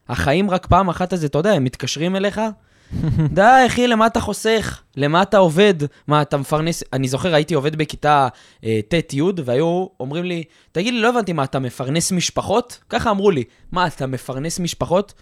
החיים 0.09 0.49
רק 0.49 0.65
פעם 0.65 0.89
אחת 0.89 1.13
הזה, 1.13 1.27
אתה 1.27 1.37
יודע, 1.37 1.51
הם 1.51 1.63
מתקשרים 1.63 2.15
אליך, 2.15 2.41
די, 3.33 3.63
אחי, 3.67 3.87
למה 3.87 4.07
אתה 4.07 4.19
חוסך? 4.19 4.81
למה 4.97 5.21
אתה 5.21 5.37
עובד? 5.37 5.73
מה, 6.07 6.21
אתה 6.21 6.37
מפרנס... 6.37 6.83
אני 6.93 7.07
זוכר, 7.07 7.35
הייתי 7.35 7.53
עובד 7.53 7.75
בכיתה 7.75 8.27
אה, 8.63 8.79
ט'-י', 8.87 9.21
והיו 9.45 9.87
אומרים 9.99 10.23
לי, 10.23 10.43
תגיד 10.71 10.93
לי, 10.93 11.01
לא 11.01 11.09
הבנתי, 11.09 11.33
מה, 11.33 11.43
אתה 11.43 11.59
מפרנס 11.59 12.11
משפחות? 12.11 12.79
ככה 12.89 13.11
אמרו 13.11 13.31
לי, 13.31 13.43
מה, 13.71 13.87
אתה 13.87 14.07
מפרנס 14.07 14.59
משפחות? 14.59 15.13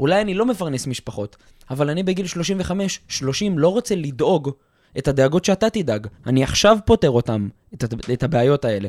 אולי 0.00 0.20
אני 0.20 0.34
לא 0.34 0.46
מפרנס 0.46 0.86
משפחות, 0.86 1.36
אבל 1.70 1.90
אני 1.90 2.02
בגיל 2.02 2.26
35, 2.26 3.00
30, 3.08 3.58
לא 3.58 3.68
רוצה 3.68 3.94
לדאוג 3.94 4.50
את 4.98 5.08
הדאגות 5.08 5.44
שאתה 5.44 5.70
תדאג. 5.70 6.06
אני 6.26 6.42
עכשיו 6.42 6.78
פותר 6.84 7.10
אותם, 7.10 7.48
את, 7.74 7.84
את 8.12 8.22
הבעיות 8.22 8.64
האלה. 8.64 8.88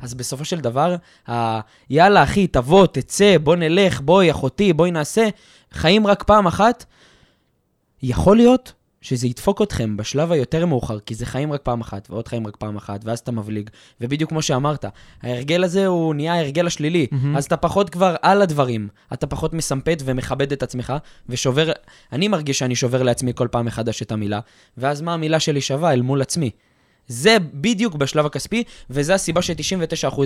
אז 0.00 0.14
בסופו 0.14 0.44
של 0.44 0.60
דבר, 0.60 0.96
ה... 1.30 1.60
יאללה, 1.90 2.22
אחי, 2.22 2.46
תבוא, 2.46 2.86
תצא, 2.86 3.38
בוא 3.38 3.56
נלך, 3.56 4.00
בואי, 4.00 4.30
אחותי, 4.30 4.72
בואי 4.72 4.90
נעשה, 4.90 5.28
חיים 5.72 6.06
רק 6.06 6.22
פעם 6.22 6.46
אחת, 6.46 6.84
יכול 8.02 8.36
להיות 8.36 8.72
שזה 9.00 9.26
ידפוק 9.26 9.62
אתכם 9.62 9.96
בשלב 9.96 10.32
היותר 10.32 10.66
מאוחר, 10.66 10.98
כי 11.00 11.14
זה 11.14 11.26
חיים 11.26 11.52
רק 11.52 11.60
פעם 11.62 11.80
אחת, 11.80 12.10
ועוד 12.10 12.28
חיים 12.28 12.46
רק 12.46 12.56
פעם 12.56 12.76
אחת, 12.76 13.04
ואז 13.04 13.18
אתה 13.18 13.32
מבליג. 13.32 13.70
ובדיוק 14.00 14.30
כמו 14.30 14.42
שאמרת, 14.42 14.84
ההרגל 15.22 15.64
הזה 15.64 15.86
הוא 15.86 16.14
נהיה 16.14 16.34
ההרגל 16.34 16.66
השלילי, 16.66 17.06
מהמם. 17.10 17.36
אז 17.36 17.44
אתה 17.44 17.56
פחות 17.56 17.90
כבר 17.90 18.16
על 18.22 18.42
הדברים, 18.42 18.88
אתה 19.12 19.26
פחות 19.26 19.54
מסמפת 19.54 20.02
ומכבד 20.04 20.52
את 20.52 20.62
עצמך, 20.62 20.92
ושובר, 21.28 21.72
אני 22.12 22.28
מרגיש 22.28 22.58
שאני 22.58 22.76
שובר 22.76 23.02
לעצמי 23.02 23.32
כל 23.34 23.48
פעם 23.50 23.66
מחדש 23.66 24.02
את 24.02 24.12
המילה, 24.12 24.40
ואז 24.76 25.00
מה 25.00 25.14
המילה 25.14 25.40
שלי 25.40 25.60
שווה 25.60 25.92
אל 25.92 26.02
מול 26.02 26.22
עצמי. 26.22 26.50
זה 27.06 27.36
בדיוק 27.54 27.94
בשלב 27.94 28.26
הכספי, 28.26 28.64
וזו 28.90 29.12
הסיבה 29.12 29.42
ש-99% 29.42 30.20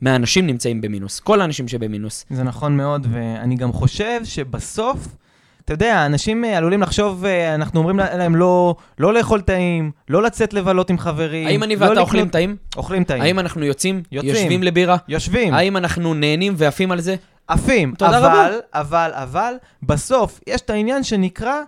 מהאנשים 0.00 0.46
נמצאים 0.46 0.80
במינוס. 0.80 1.20
כל 1.20 1.40
האנשים 1.40 1.68
שבמינוס. 1.68 2.24
זה 2.30 2.42
נכון 2.42 2.76
מאוד, 2.76 3.06
ואני 3.10 3.56
גם 3.56 3.72
חושב 3.72 4.20
שבסוף, 4.24 5.08
אתה 5.64 5.72
יודע, 5.72 6.06
אנשים 6.06 6.44
אה, 6.44 6.56
עלולים 6.58 6.82
לחשוב, 6.82 7.24
אה, 7.24 7.54
אנחנו 7.54 7.80
אומרים 7.80 7.98
להם 7.98 8.36
לא, 8.36 8.74
לא 8.98 9.14
לאכול 9.14 9.40
טעים, 9.40 9.90
לא 10.08 10.22
לצאת 10.22 10.52
לבלות 10.54 10.90
עם 10.90 10.98
חברים. 10.98 11.46
האם 11.46 11.62
אני 11.62 11.76
לא 11.76 11.80
ואתה 11.80 11.92
לקנות- 11.92 12.06
אוכלים 12.06 12.28
טעים? 12.28 12.56
אוכלים 12.76 13.04
טעים. 13.04 13.22
האם 13.22 13.38
אנחנו 13.38 13.64
יוצאים? 13.64 14.02
יוצאים. 14.12 14.34
יושבים 14.34 14.62
לבירה? 14.62 14.96
יושבים, 15.08 15.54
האם 15.54 15.76
אנחנו 15.76 16.14
נהנים 16.14 16.54
ועפים 16.56 16.92
על 16.92 17.00
זה? 17.00 17.14
עפים. 17.48 17.94
תודה 17.98 18.18
אבל, 18.18 18.26
רבה. 18.26 18.48
אבל, 18.74 19.10
אבל, 19.14 19.54
בסוף 19.82 20.40
יש 20.46 20.60
את 20.60 20.70
העניין 20.70 21.02
שנקרא 21.02 21.60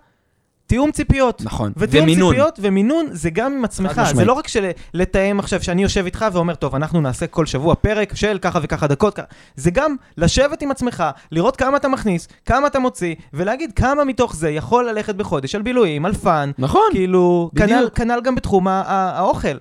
תיאום 0.66 0.90
ציפיות. 0.90 1.42
נכון. 1.44 1.72
ותיאום 1.76 2.04
ומינון. 2.04 2.34
ציפיות 2.34 2.58
ומינון 2.62 3.06
זה 3.12 3.30
גם 3.30 3.52
עם 3.52 3.64
עצמך. 3.64 4.02
זה 4.14 4.24
לא 4.24 4.32
רק 4.32 4.48
של 4.48 4.70
לתאם 4.94 5.38
עכשיו 5.38 5.62
שאני 5.62 5.82
יושב 5.82 6.04
איתך 6.04 6.24
ואומר, 6.32 6.54
טוב, 6.54 6.74
אנחנו 6.74 7.00
נעשה 7.00 7.26
כל 7.26 7.46
שבוע 7.46 7.74
פרק 7.74 8.14
של 8.14 8.38
ככה 8.40 8.58
וככה 8.62 8.86
דקות, 8.86 9.14
ככה." 9.14 9.26
זה 9.56 9.70
גם 9.70 9.96
לשבת 10.18 10.62
עם 10.62 10.70
עצמך, 10.70 11.04
לראות 11.32 11.56
כמה 11.56 11.76
אתה 11.76 11.88
מכניס, 11.88 12.28
כמה 12.46 12.66
אתה 12.66 12.78
מוציא, 12.78 13.14
ולהגיד 13.34 13.72
כמה 13.72 14.04
מתוך 14.04 14.36
זה 14.36 14.50
יכול 14.50 14.88
ללכת 14.88 15.14
בחודש 15.14 15.54
על 15.54 15.62
בילויים, 15.62 16.06
על 16.06 16.14
fun, 16.14 16.50
נכון. 16.58 16.88
כאילו, 16.90 17.50
כנ"ל, 17.56 17.66
בדיוק. 17.76 17.94
כנ"ל 17.96 18.20
גם 18.24 18.34
בתחום 18.34 18.68
האוכל. 18.68 19.56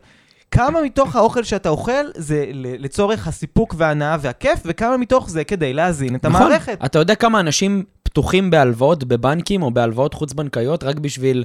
כמה 0.52 0.82
מתוך 0.82 1.16
האוכל 1.16 1.44
שאתה 1.44 1.70
אוכל 1.70 2.06
זה 2.16 2.46
לצורך 2.54 3.28
הסיפוק 3.28 3.76
וההנאה 3.78 4.18
והכיף, 4.22 4.60
וכמה 4.66 4.98
מתוך 4.98 5.30
זה 5.30 5.44
כדי 5.44 5.74
להזין 5.74 6.16
את 6.16 6.26
נכון. 6.26 6.42
המערכת. 6.42 6.78
אתה 6.86 7.00
יודע 7.00 7.16
כמה 7.16 7.40
אנשים 7.40 7.84
פתוחים 8.04 8.50
בהלוואות 8.50 9.04
בבנקים 9.04 9.64
או 9.64 9.72
בהלוואות 9.72 10.14
חוץ-בנקאיות 10.14 10.84
רק 10.84 11.00
בשביל 11.00 11.44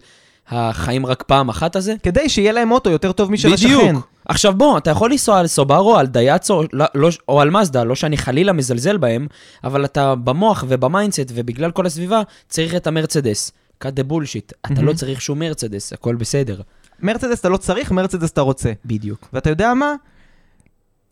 החיים 0.49 1.07
רק 1.07 1.23
פעם 1.23 1.49
אחת 1.49 1.77
הזה? 1.77 1.95
כדי 2.03 2.29
שיהיה 2.29 2.53
להם 2.53 2.71
אוטו 2.71 2.91
יותר 2.91 3.13
טוב 3.13 3.33
משל 3.33 3.55
השכן. 3.55 3.69
בדיוק. 3.69 4.09
עכשיו 4.25 4.55
בוא, 4.55 4.79
אתה 4.79 4.91
יכול 4.91 5.11
לנסוע 5.11 5.39
על 5.39 5.47
סובארו, 5.47 5.97
על 5.97 6.07
דייהטסו, 6.07 6.63
לא, 6.73 6.85
לא, 6.95 7.09
או 7.29 7.41
על 7.41 7.51
מזדה, 7.51 7.85
לא 7.85 7.95
שאני 7.95 8.17
חלילה 8.17 8.53
מזלזל 8.53 8.97
בהם, 8.97 9.27
אבל 9.65 9.85
אתה 9.85 10.15
במוח 10.15 10.65
וב 10.69 10.83
mindset 10.83 11.33
ובגלל 11.35 11.71
כל 11.71 11.87
הסביבה 11.87 12.23
צריך 12.49 12.75
את 12.75 12.87
המרצדס. 12.87 13.53
cut 13.85 13.89
the 13.89 14.13
bullshit. 14.13 14.53
אתה 14.67 14.75
מהמם. 14.75 14.89
לא 14.89 14.93
צריך 14.93 15.21
שום 15.21 15.39
מרצדס, 15.39 15.93
הכל 15.93 16.15
בסדר. 16.15 16.61
מרצדס 17.03 17.41
אתה 17.41 17.49
לא 17.49 17.57
צריך, 17.57 17.91
מרצדס 17.93 18.31
אתה 18.31 18.41
רוצה. 18.41 18.73
בדיוק. 18.85 19.29
ואתה 19.33 19.51
יודע 19.51 19.75
מה? 19.75 19.95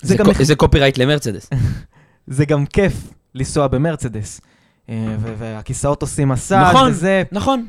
זה 0.02 0.08
זה, 0.08 0.16
גם 0.16 0.26
מח- 0.30 0.42
זה 0.42 0.54
copyright 0.56 0.98
למרצדס. 0.98 1.50
זה 2.26 2.44
גם 2.44 2.66
כיף 2.66 2.92
לנסוע 3.34 3.66
במרצדס. 3.66 4.40
אה, 4.88 5.16
והכיסאות 5.38 6.02
עושים 6.02 6.28
מסאז' 6.28 6.74
נכון. 6.74 6.90
וזה... 6.90 7.22
נכון. 7.32 7.66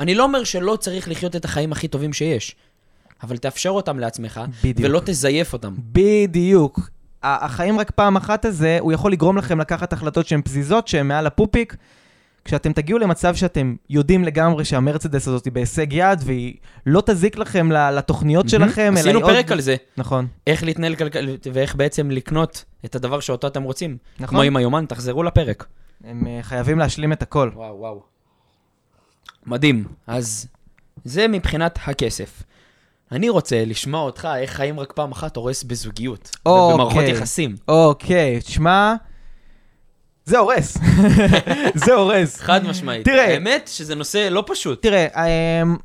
אני 0.00 0.14
לא 0.14 0.22
אומר 0.24 0.44
שלא 0.44 0.76
צריך 0.80 1.08
לחיות 1.08 1.36
את 1.36 1.44
החיים 1.44 1.72
הכי 1.72 1.88
טובים 1.88 2.12
שיש, 2.12 2.56
אבל 3.22 3.36
תאפשר 3.36 3.70
אותם 3.70 3.98
לעצמך, 3.98 4.40
בדיוק. 4.64 4.78
ולא 4.90 5.00
תזייף 5.04 5.52
אותם. 5.52 5.74
בדיוק. 5.92 6.80
החיים 7.22 7.78
רק 7.80 7.90
פעם 7.90 8.16
אחת 8.16 8.44
הזה, 8.44 8.78
הוא 8.80 8.92
יכול 8.92 9.12
לגרום 9.12 9.36
לכם 9.38 9.60
לקחת 9.60 9.92
החלטות 9.92 10.26
שהן 10.26 10.42
פזיזות, 10.42 10.88
שהן 10.88 11.08
מעל 11.08 11.26
הפופיק. 11.26 11.76
כשאתם 12.44 12.72
תגיעו 12.72 12.98
למצב 12.98 13.34
שאתם 13.34 13.74
יודעים 13.90 14.24
לגמרי 14.24 14.64
שהמרצדס 14.64 15.28
הזאת 15.28 15.44
היא 15.44 15.52
בהישג 15.52 15.92
יד, 15.92 16.20
והיא 16.24 16.54
לא 16.86 17.02
תזיק 17.06 17.38
לכם 17.38 17.72
לתוכניות 17.72 18.48
שלכם, 18.48 18.82
אלא 18.82 18.88
היא 18.90 19.00
עשינו 19.00 19.20
עוד... 19.20 19.30
פרק 19.30 19.52
על 19.52 19.60
זה, 19.60 19.76
נכון. 19.96 20.26
איך 20.46 20.62
להתנהל 20.64 20.94
כלכלית, 20.94 21.46
ואיך 21.52 21.76
בעצם 21.76 22.10
לקנות 22.10 22.64
את 22.84 22.94
הדבר 22.94 23.20
שאותו 23.20 23.46
אתם 23.46 23.62
רוצים. 23.62 23.96
נכון. 24.14 24.28
כמו 24.28 24.42
עם 24.42 24.56
היומן, 24.56 24.84
תחזרו 24.88 25.22
לפרק. 25.22 25.66
הם 26.04 26.26
אה, 26.26 26.38
חייבים 26.42 26.78
להשלים 26.78 27.12
את 27.12 27.22
הכל. 27.22 27.50
וואו, 27.54 27.78
וואו. 27.78 28.02
מדהים. 29.46 29.84
אז 30.06 30.46
זה 31.04 31.28
מבחינת 31.28 31.78
הכסף. 31.84 32.42
אני 33.12 33.28
רוצה 33.28 33.64
לשמוע 33.64 34.00
אותך 34.00 34.28
איך 34.36 34.50
חיים 34.50 34.80
רק 34.80 34.92
פעם 34.92 35.12
אחת 35.12 35.36
הורס 35.36 35.62
בזוגיות. 35.62 36.36
אוקיי. 36.46 36.74
ובמערכות 36.74 37.04
יחסים. 37.04 37.56
אוקיי, 37.68 38.40
תשמע... 38.40 38.94
זה 40.24 40.38
הורס. 40.38 40.76
זה 41.84 41.94
הורס. 41.94 42.40
חד 42.40 42.64
משמעית. 42.66 43.04
תראה. 43.04 43.24
האמת 43.24 43.70
שזה 43.72 43.94
נושא 43.94 44.28
לא 44.30 44.44
פשוט. 44.46 44.82
תראה, 44.82 45.06
אמ, 45.06 45.76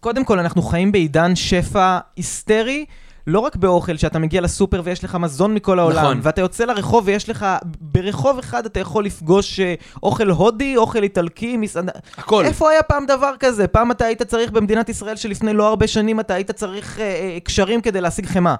קודם 0.00 0.24
כל, 0.24 0.38
אנחנו 0.38 0.62
חיים 0.62 0.92
בעידן 0.92 1.36
שפע 1.36 1.98
היסטרי. 2.16 2.84
לא 3.26 3.40
רק 3.40 3.56
באוכל, 3.56 3.96
שאתה 3.96 4.18
מגיע 4.18 4.40
לסופר 4.40 4.80
ויש 4.84 5.04
לך 5.04 5.14
מזון 5.14 5.54
מכל 5.54 5.78
העולם, 5.78 6.04
נכון. 6.04 6.20
ואתה 6.22 6.40
יוצא 6.40 6.64
לרחוב 6.64 7.02
ויש 7.06 7.28
לך, 7.28 7.46
ברחוב 7.80 8.38
אחד 8.38 8.66
אתה 8.66 8.80
יכול 8.80 9.04
לפגוש 9.04 9.60
אה, 9.60 9.74
אוכל 10.02 10.30
הודי, 10.30 10.76
אוכל 10.76 11.02
איטלקי, 11.02 11.56
מסעדה... 11.56 11.92
הכל. 12.16 12.44
איפה 12.44 12.70
היה 12.70 12.82
פעם 12.82 13.06
דבר 13.06 13.32
כזה? 13.40 13.68
פעם 13.68 13.90
אתה 13.90 14.04
היית 14.04 14.22
צריך 14.22 14.50
במדינת 14.50 14.88
ישראל 14.88 15.16
שלפני 15.16 15.52
לא 15.52 15.68
הרבה 15.68 15.86
שנים, 15.86 16.20
אתה 16.20 16.34
היית 16.34 16.50
צריך 16.50 17.00
אה, 17.00 17.04
אה, 17.04 17.38
קשרים 17.44 17.80
כדי 17.80 18.00
להשיג 18.00 18.26
חמאה. 18.26 18.54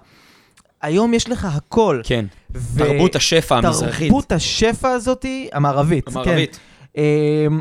היום 0.82 1.14
יש 1.14 1.28
לך 1.28 1.44
הכל. 1.44 2.00
כן. 2.04 2.24
ו- 2.54 2.78
תרבות 2.78 3.16
השפע 3.16 3.58
המזרחית. 3.58 4.08
תרבות 4.08 4.32
השפע 4.32 4.88
הזאתי, 4.88 5.48
המערבית. 5.52 6.08
המערבית. 6.08 6.58
כן. 6.94 7.00
אמ, 7.00 7.60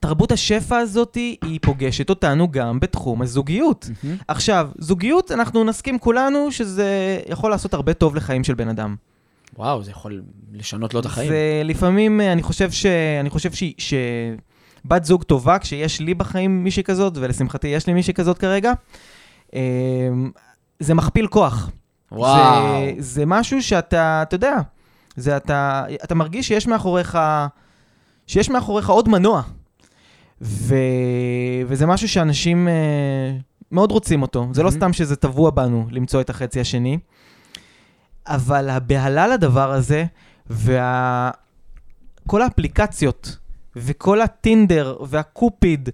תרבות 0.00 0.32
השפע 0.32 0.76
הזאתי, 0.76 1.36
היא 1.42 1.58
פוגשת 1.62 2.10
אותנו 2.10 2.50
גם 2.50 2.80
בתחום 2.80 3.22
הזוגיות. 3.22 3.90
מהמם. 4.02 4.16
עכשיו, 4.28 4.68
זוגיות, 4.78 5.32
אנחנו 5.32 5.64
נסכים 5.64 5.98
כולנו 5.98 6.52
שזה 6.52 7.18
יכול 7.28 7.50
לעשות 7.50 7.74
הרבה 7.74 7.94
טוב 7.94 8.16
לחיים 8.16 8.44
של 8.44 8.54
בן 8.54 8.68
אדם. 8.68 8.96
וואו, 9.58 9.82
זה 9.82 9.90
יכול 9.90 10.22
לשנות 10.52 10.94
לו 10.94 11.00
את 11.00 11.06
החיים. 11.06 11.28
זה 11.28 11.62
לפעמים, 11.64 12.20
אה, 12.20 12.32
אני 12.32 12.42
חושב 12.42 12.70
ש... 12.70 12.86
אני 13.20 13.30
חושב 13.30 13.52
ש... 13.52 13.64
ש... 13.78 13.94
בת 14.84 15.04
זוג 15.04 15.22
טובה, 15.22 15.58
כשיש 15.58 16.00
לי 16.00 16.14
בחיים 16.14 16.64
מישהי 16.64 16.82
כזאת, 16.82 17.12
ולשמחתי 17.16 17.68
יש 17.68 17.86
לי 17.86 17.92
מישהי 17.92 18.14
כזאת 18.14 18.38
כרגע, 18.38 18.72
אמ, 19.54 20.30
זה 20.80 20.94
מכפיל 20.94 21.26
כוח. 21.26 21.70
וואו. 22.12 22.72
זה, 22.72 22.92
זה 22.98 23.26
משהו 23.26 23.62
שאתה, 23.62 24.22
אתה 24.22 24.34
יודע, 24.34 24.56
זה 25.16 25.36
אתה, 25.36 25.84
אתה 26.04 26.14
מרגיש 26.14 26.48
שיש 26.48 26.66
מאחוריך, 26.66 27.18
שיש 28.26 28.50
מאחוריך 28.50 28.90
עוד 28.90 29.08
מנוע. 29.08 29.42
ו, 30.40 30.74
וזה 31.66 31.86
משהו 31.86 32.08
שאנשים 32.08 32.68
אה, 32.68 33.36
מאוד 33.72 33.92
רוצים 33.92 34.22
אותו. 34.22 34.48
זה 34.52 34.62
לא. 34.62 34.70
סתם 34.70 34.92
שזה 34.92 35.16
טבוע 35.16 35.50
בנו 35.50 35.86
למצוא 35.90 36.20
את 36.20 36.30
החצי 36.30 36.60
השני, 36.60 36.98
אבל 38.26 38.70
הבהלה 38.70 39.26
לדבר 39.26 39.72
הזה, 39.72 40.04
וכל 40.50 42.42
האפליקציות, 42.42 43.36
וכל 43.76 44.20
הטינדר, 44.20 44.96
והקופיד, 45.06 45.88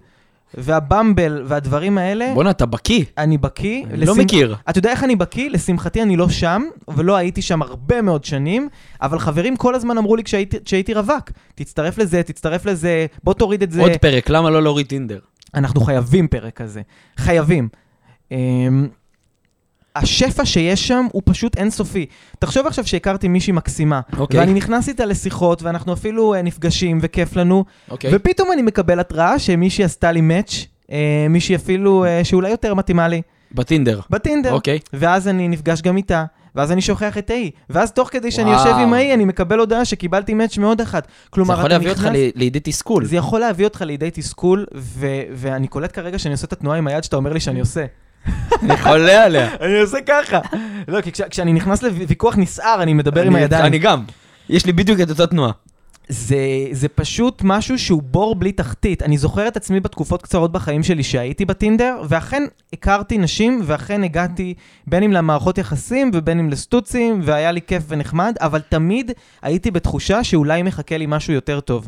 והבמבל, 0.57 1.43
והדברים 1.45 1.97
האלה, 1.97 2.31
בואנה, 2.33 2.49
אתה 2.49 2.65
בקיא. 2.65 3.03
אני 3.17 3.37
בקיא. 3.37 3.85
אני 3.85 4.05
לא 4.05 4.13
לשמח- 4.13 4.23
מכיר. 4.23 4.55
אתה 4.69 4.79
יודע 4.79 4.91
איך 4.91 5.03
אני 5.03 5.15
בקיא? 5.15 5.49
לשמחתי 5.49 6.01
אני 6.01 6.17
לא 6.17 6.29
שם, 6.29 6.63
ולא 6.87 7.15
הייתי 7.15 7.41
שם 7.41 7.61
הרבה 7.61 8.01
מאוד 8.01 8.23
שנים, 8.23 8.69
אבל 9.01 9.19
חברים 9.19 9.55
כל 9.57 9.75
הזמן 9.75 9.97
אמרו 9.97 10.15
לי 10.15 10.23
כשהייתי, 10.23 10.57
כשהייתי 10.65 10.93
רווק, 10.93 11.29
תצטרף 11.55 11.97
לזה, 11.97 12.23
תצטרף 12.23 12.65
לזה, 12.65 13.05
בוא 13.23 13.33
תוריד 13.33 13.63
את 13.63 13.71
זה. 13.71 13.81
עוד 13.81 13.91
פרק, 14.01 14.29
למה 14.29 14.49
לא 14.49 14.63
להוריד 14.63 14.85
טינדר? 14.87 15.19
אנחנו 15.55 15.81
חייבים 15.81 16.27
פרק 16.27 16.53
כזה. 16.61 16.81
חייבים. 17.17 17.67
השפע 19.95 20.45
שיש 20.45 20.87
שם 20.87 21.05
הוא 21.11 21.21
פשוט 21.25 21.57
אינסופי. 21.57 22.05
תחשוב 22.39 22.67
עכשיו 22.67 22.87
שהכרתי 22.87 23.27
מישהי 23.27 23.53
מקסימה, 23.53 24.01
אוקיי. 24.17 24.39
ואני 24.39 24.53
נכנס 24.53 24.87
איתה 24.89 25.05
לשיחות, 25.05 25.61
ואנחנו 25.63 25.93
אפילו 25.93 26.33
אה, 26.33 26.41
נפגשים, 26.41 26.99
וכיף 27.01 27.35
לנו, 27.35 27.65
אוקיי. 27.89 28.11
ופתאום 28.15 28.51
אני 28.51 28.61
מקבל 28.61 28.99
התראה 28.99 29.39
שמישהי 29.39 29.83
עשתה 29.83 30.11
לי 30.11 30.21
מאץ', 30.21 30.53
אה, 30.91 30.97
מישהי 31.29 31.55
אפילו 31.55 32.05
אה, 32.05 32.23
שאולי 32.23 32.49
יותר 32.49 32.73
מתאימה 32.73 33.07
לי, 33.07 33.21
בטינדר. 33.51 33.99
בטינדר. 34.09 34.53
אוקיי. 34.53 34.79
ואז 34.93 35.27
אני 35.27 35.47
נפגש 35.47 35.81
גם 35.81 35.97
איתה, 35.97 36.25
ואז 36.55 36.71
אני 36.71 36.81
שוכח 36.81 37.17
את 37.17 37.29
ההיא, 37.29 37.51
ואז 37.69 37.91
תוך 37.91 38.09
כדי 38.11 38.31
שאני 38.31 38.49
וואו. 38.51 38.67
יושב 38.67 38.77
עם 38.79 38.93
ההיא, 38.93 39.13
אני 39.13 39.25
מקבל 39.25 39.59
הודעה 39.59 39.85
שקיבלתי 39.85 40.33
מאץ' 40.33 40.57
מעוד 40.57 40.81
אחת. 40.81 41.03
זה 41.03 41.29
כלומר, 41.29 41.53
יכול 41.53 41.65
אתה 41.65 41.73
להביא 41.73 41.89
אותך 41.89 42.01
נכנס- 42.01 42.15
ל- 42.17 42.29
לידי 42.35 42.59
תסכול. 42.63 43.05
זה 43.05 43.15
יכול 43.15 43.39
להביא 43.39 43.65
אותך 43.65 43.81
לידי 43.81 44.09
תסכול, 44.13 44.65
ו- 44.75 45.07
ואני 45.33 45.67
קולט 45.67 45.95
כרגע 45.95 46.19
שאני 46.19 46.31
עושה 46.31 46.45
את 46.47 46.53
התנועה 46.53 46.77
עם 46.77 46.87
היד 46.87 47.03
שאתה 47.03 47.15
אומר 47.15 47.33
לי 47.33 47.39
שאני 47.39 47.59
עושה. 47.59 47.85
אני 48.63 48.77
חולה 48.77 49.23
עליה. 49.23 49.49
אני 49.61 49.79
עושה 49.79 49.97
ככה. 50.07 50.39
לא, 50.87 51.01
כי 51.01 51.11
כש- 51.11 51.21
כשאני 51.21 51.53
נכנס 51.53 51.83
לוויכוח 51.83 52.37
נסער, 52.37 52.83
אני 52.83 52.93
מדבר 52.93 53.23
עם 53.23 53.35
הידיים. 53.35 53.65
אני 53.65 53.79
גם. 53.79 54.03
יש 54.49 54.65
לי 54.65 54.73
בדיוק 54.73 54.99
את 54.99 55.09
אותה 55.09 55.27
תנועה. 55.27 55.51
זה, 56.07 56.37
זה 56.71 56.87
פשוט 56.87 57.41
משהו 57.45 57.79
שהוא 57.79 58.01
בור 58.03 58.35
בלי 58.35 58.51
תחתית. 58.51 59.03
אני 59.03 59.17
זוכר 59.17 59.47
את 59.47 59.57
עצמי 59.57 59.79
בתקופות 59.79 60.21
קצרות 60.21 60.51
בחיים 60.51 60.83
שלי 60.83 61.03
שהייתי 61.03 61.45
בטינדר, 61.45 62.01
ואכן 62.09 62.43
הכרתי 62.73 63.17
נשים, 63.17 63.61
ואכן 63.65 64.03
הגעתי 64.03 64.53
בין 64.87 65.03
אם 65.03 65.11
למערכות 65.11 65.57
יחסים 65.57 66.11
ובין 66.13 66.39
אם 66.39 66.49
לסטוצים, 66.49 67.19
והיה 67.23 67.51
לי 67.51 67.61
כיף 67.67 67.83
ונחמד, 67.87 68.35
אבל 68.41 68.61
תמיד 68.69 69.11
הייתי 69.41 69.71
בתחושה 69.71 70.23
שאולי 70.23 70.63
מחכה 70.63 70.97
לי 70.97 71.05
משהו 71.07 71.33
יותר 71.33 71.59
טוב. 71.59 71.87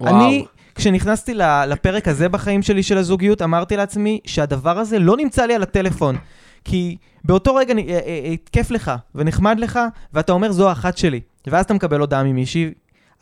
וואו. 0.00 0.16
אני, 0.16 0.44
כשנכנסתי 0.78 1.34
לפרק 1.68 2.08
הזה 2.08 2.28
בחיים 2.28 2.62
שלי 2.62 2.82
של 2.82 2.98
הזוגיות, 2.98 3.42
אמרתי 3.42 3.76
לעצמי 3.76 4.20
שהדבר 4.24 4.78
הזה 4.78 4.98
לא 4.98 5.16
נמצא 5.16 5.46
לי 5.46 5.54
על 5.54 5.62
הטלפון. 5.62 6.16
כי 6.64 6.96
באותו 7.24 7.54
רגע 7.54 7.74
אה, 7.74 7.80
אה, 7.88 7.98
אה, 8.06 8.34
כיף 8.52 8.70
לך 8.70 8.92
ונחמד 9.14 9.60
לך, 9.60 9.78
ואתה 10.14 10.32
אומר 10.32 10.52
זו 10.52 10.68
האחת 10.68 10.96
שלי. 10.96 11.20
ואז 11.46 11.64
אתה 11.64 11.74
מקבל 11.74 12.00
הודעה 12.00 12.22
ממישהי, 12.22 12.70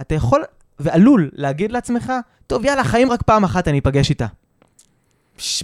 אתה 0.00 0.14
יכול 0.14 0.42
ועלול 0.78 1.30
להגיד 1.32 1.72
לעצמך, 1.72 2.12
טוב 2.46 2.64
יאללה, 2.64 2.84
חיים 2.84 3.10
רק 3.10 3.22
פעם 3.22 3.44
אחת 3.44 3.68
אני 3.68 3.78
אפגש 3.78 4.10
איתה. 4.10 4.26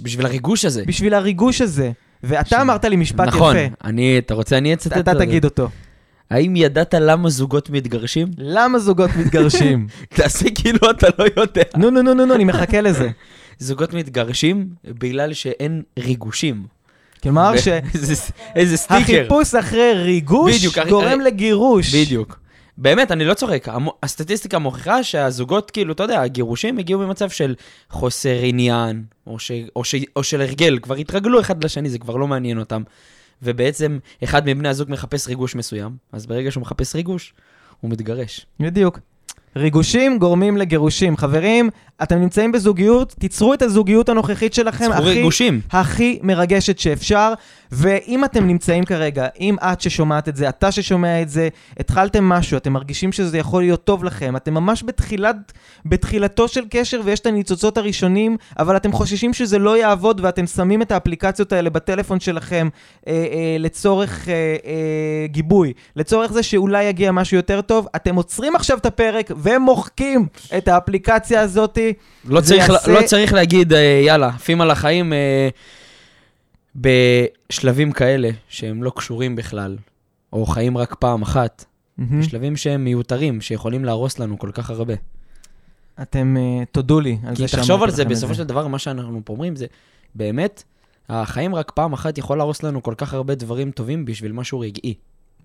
בשביל 0.01 0.25
הריגוש 0.25 0.65
הזה. 0.65 0.83
בשביל 0.87 1.13
הריגוש 1.13 1.61
הזה. 1.61 1.91
ואתה 2.23 2.49
ש- 2.49 2.53
אמרת 2.53 2.85
לי 2.85 2.95
משפט 2.95 3.27
נכון. 3.27 3.55
יפה. 3.55 3.75
אני, 3.83 4.17
אתה 4.17 4.33
רוצה, 4.33 4.57
אני 4.57 4.73
אצטט 4.73 4.97
אתה. 4.97 5.15
תגיד 5.15 5.45
אותו. 5.45 5.69
האם 6.29 6.55
ידעת 6.55 6.93
למה 6.99 7.29
זוגות 7.29 7.69
מתגרשים? 7.69 8.27
למה 8.37 8.79
זוגות 8.79 9.09
מתגרשים? 9.19 9.87
תעשה 10.15 10.45
כאילו 10.55 10.89
אתה 10.91 11.07
לא 11.19 11.25
יודע. 11.37 11.61
נו, 11.77 11.89
נו, 11.89 12.01
נו, 12.01 12.13
נו, 12.13 12.25
נו, 12.25 12.35
אני 12.35 12.43
מחכה 12.43 12.81
לזה. 12.81 13.09
זוגות 13.59 13.93
מתגרשים 13.93 14.67
בגלל 14.85 15.33
שאין 15.33 15.81
ריגושים. 15.99 16.63
כלומר 17.23 17.51
ו- 17.55 17.59
ש... 17.59 17.67
איזה- 18.55 18.77
סטיקר. 18.77 18.95
החיפוש 19.01 19.55
אחרי 19.55 19.91
ריגוש 19.95 20.57
בדיוק, 20.57 20.77
גורם 20.89 21.07
הרי- 21.07 21.23
לגירוש. 21.23 21.95
בדיוק. 21.95 22.39
באמת, 22.77 23.11
אני 23.11 23.25
לא 23.25 23.33
צוחק. 23.33 23.67
הסטטיסטיקה 24.03 24.59
מוכיחה 24.59 25.03
שהזוגות, 25.03 25.71
כאילו, 25.71 25.93
אתה 25.93 26.03
יודע, 26.03 26.21
הגירושים 26.21 26.77
הגיעו 26.77 26.99
במצב 26.99 27.29
של 27.29 27.55
חוסר 27.89 28.35
עניין, 28.41 29.03
או, 29.27 29.39
ש, 29.39 29.51
או, 29.75 29.83
ש, 29.83 29.95
או 30.15 30.23
של 30.23 30.41
הרגל, 30.41 30.79
כבר 30.81 30.95
התרגלו 30.95 31.39
אחד 31.39 31.63
לשני, 31.63 31.89
זה 31.89 31.99
כבר 31.99 32.15
לא 32.15 32.27
מעניין 32.27 32.59
אותם. 32.59 32.83
ובעצם, 33.43 33.99
אחד 34.23 34.45
מבני 34.45 34.69
הזוג 34.69 34.91
מחפש 34.91 35.27
ריגוש 35.27 35.55
מסוים, 35.55 35.97
אז 36.11 36.25
ברגע 36.25 36.51
שהוא 36.51 36.61
מחפש 36.61 36.95
ריגוש, 36.95 37.33
הוא 37.81 37.91
מתגרש. 37.91 38.45
בדיוק. 38.59 38.99
ריגושים 39.55 40.19
גורמים 40.19 40.57
לגירושים. 40.57 41.17
חברים, 41.17 41.69
אתם 42.03 42.15
נמצאים 42.15 42.51
בזוגיות, 42.51 43.15
תיצרו 43.19 43.53
את 43.53 43.61
הזוגיות 43.61 44.09
הנוכחית 44.09 44.53
שלכם 44.53 44.91
הכי, 44.91 45.03
ריגושים. 45.03 45.61
הכי 45.71 46.19
מרגשת 46.23 46.79
שאפשר, 46.79 47.33
ואם 47.71 48.25
אתם 48.25 48.47
נמצאים 48.47 48.85
כרגע, 48.85 49.27
אם 49.39 49.55
את 49.61 49.81
ששומעת 49.81 50.29
את 50.29 50.35
זה, 50.35 50.49
אתה 50.49 50.71
ששומע 50.71 51.21
את 51.21 51.29
זה, 51.29 51.49
התחלתם 51.79 52.23
משהו, 52.23 52.57
אתם 52.57 52.73
מרגישים 52.73 53.11
שזה 53.11 53.37
יכול 53.37 53.61
להיות 53.61 53.83
טוב 53.83 54.03
לכם, 54.03 54.35
אתם 54.35 54.53
ממש 54.53 54.83
בתחילת, 54.83 55.51
בתחילתו 55.85 56.47
של 56.47 56.63
קשר 56.69 57.01
ויש 57.03 57.19
את 57.19 57.25
הניצוצות 57.25 57.77
הראשונים, 57.77 58.37
אבל 58.59 58.77
אתם 58.77 58.91
חוששים 58.91 59.33
שזה 59.33 59.59
לא 59.59 59.77
יעבוד 59.77 60.21
ואתם 60.23 60.47
שמים 60.47 60.81
את 60.81 60.91
האפליקציות 60.91 61.51
האלה 61.51 61.69
בטלפון 61.69 62.19
שלכם 62.19 62.69
אה, 63.07 63.13
אה, 63.13 63.55
לצורך 63.59 64.29
אה, 64.29 64.33
אה, 64.65 65.27
גיבוי, 65.27 65.73
לצורך 65.95 66.31
זה 66.31 66.43
שאולי 66.43 66.83
יגיע 66.83 67.11
משהו 67.11 67.37
יותר 67.37 67.61
טוב, 67.61 67.87
אתם 67.95 68.15
עוצרים 68.15 68.55
עכשיו 68.55 68.77
את 68.77 68.85
הפרק 68.85 69.31
ומוחקים 69.37 70.27
את 70.57 70.67
האפליקציה 70.67 71.41
הזאתי. 71.85 72.33
לא 72.33 72.41
זה 72.41 72.47
צריך, 72.47 72.69
יעשה- 72.69 72.91
לא 72.91 72.99
צריך 73.05 73.33
להגיד, 73.33 73.73
אה, 73.73 74.01
יאללה, 74.05 74.27
עפים 74.27 74.61
על 74.61 74.71
החיים 74.71 75.13
אה, 75.13 75.49
בשלבים 76.75 77.91
כאלה 77.91 78.29
שהם 78.47 78.83
לא 78.83 78.91
קשורים 78.95 79.35
בכלל, 79.35 79.77
או 80.33 80.45
חיים 80.45 80.77
רק 80.77 80.95
פעם 80.99 81.21
אחת. 81.21 81.65
בשלבים 82.19 82.55
שהם 82.55 82.83
מיותרים, 82.83 83.41
שיכולים 83.41 83.85
להרוס 83.85 84.19
לנו 84.19 84.39
כל 84.39 84.49
כך 84.53 84.69
הרבה. 84.69 84.93
אתם 86.01 86.35
uh, 86.37 86.65
תודו 86.71 86.99
לי 86.99 87.17
על 87.27 87.35
כי 87.35 87.47
זה 87.47 87.57
תחשוב 87.57 87.65
שאמרתי 87.67 87.83
על 87.83 87.91
זה, 87.91 88.03
לכם 88.03 88.11
את 88.11 88.17
בסופו 88.17 88.33
של 88.35 88.43
דבר, 88.43 88.67
מה 88.67 88.79
שאנחנו 88.79 89.21
פה 89.25 89.33
אומרים 89.33 89.55
זה, 89.55 89.65
באמת, 90.15 90.63
החיים 91.09 91.55
רק 91.55 91.71
פעם 91.71 91.93
אחת 91.93 92.17
יכול 92.17 92.37
להרוס 92.37 92.63
לנו 92.63 92.83
כל 92.83 92.93
כך 92.97 93.13
הרבה 93.13 93.35
דברים 93.35 93.71
טובים 93.71 94.05
בשביל 94.05 94.31
משהו 94.31 94.59
רגעי. 94.59 94.93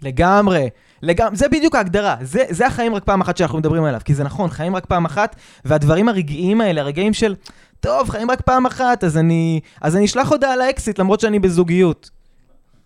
לגמרי, 0.02 0.68
לגמרי, 1.02 1.36
זה 1.36 1.48
בדיוק 1.48 1.74
ההגדרה, 1.74 2.16
זה, 2.22 2.44
זה 2.48 2.66
החיים 2.66 2.94
רק 2.94 3.04
פעם 3.04 3.20
אחת 3.20 3.36
שאנחנו 3.36 3.58
מדברים 3.58 3.84
עליו, 3.84 4.00
כי 4.04 4.14
זה 4.14 4.24
נכון, 4.24 4.50
חיים 4.50 4.76
רק 4.76 4.86
פעם 4.86 5.04
אחת, 5.04 5.36
והדברים 5.64 6.08
הרגעיים 6.08 6.60
האלה, 6.60 6.80
הרגעים 6.80 7.14
של, 7.14 7.34
טוב, 7.80 8.10
חיים 8.10 8.30
רק 8.30 8.40
פעם 8.40 8.66
אחת, 8.66 9.04
אז 9.04 9.16
אני, 9.16 9.60
אז 9.80 9.96
אני 9.96 10.04
אשלח 10.04 10.32
הודעה 10.32 10.56
לאקסיט 10.56 10.98
למרות 10.98 11.20
שאני 11.20 11.38
בזוגיות. 11.38 12.10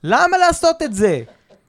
למה 0.04 0.38
לעשות 0.38 0.82
את 0.82 0.94
זה? 0.94 1.22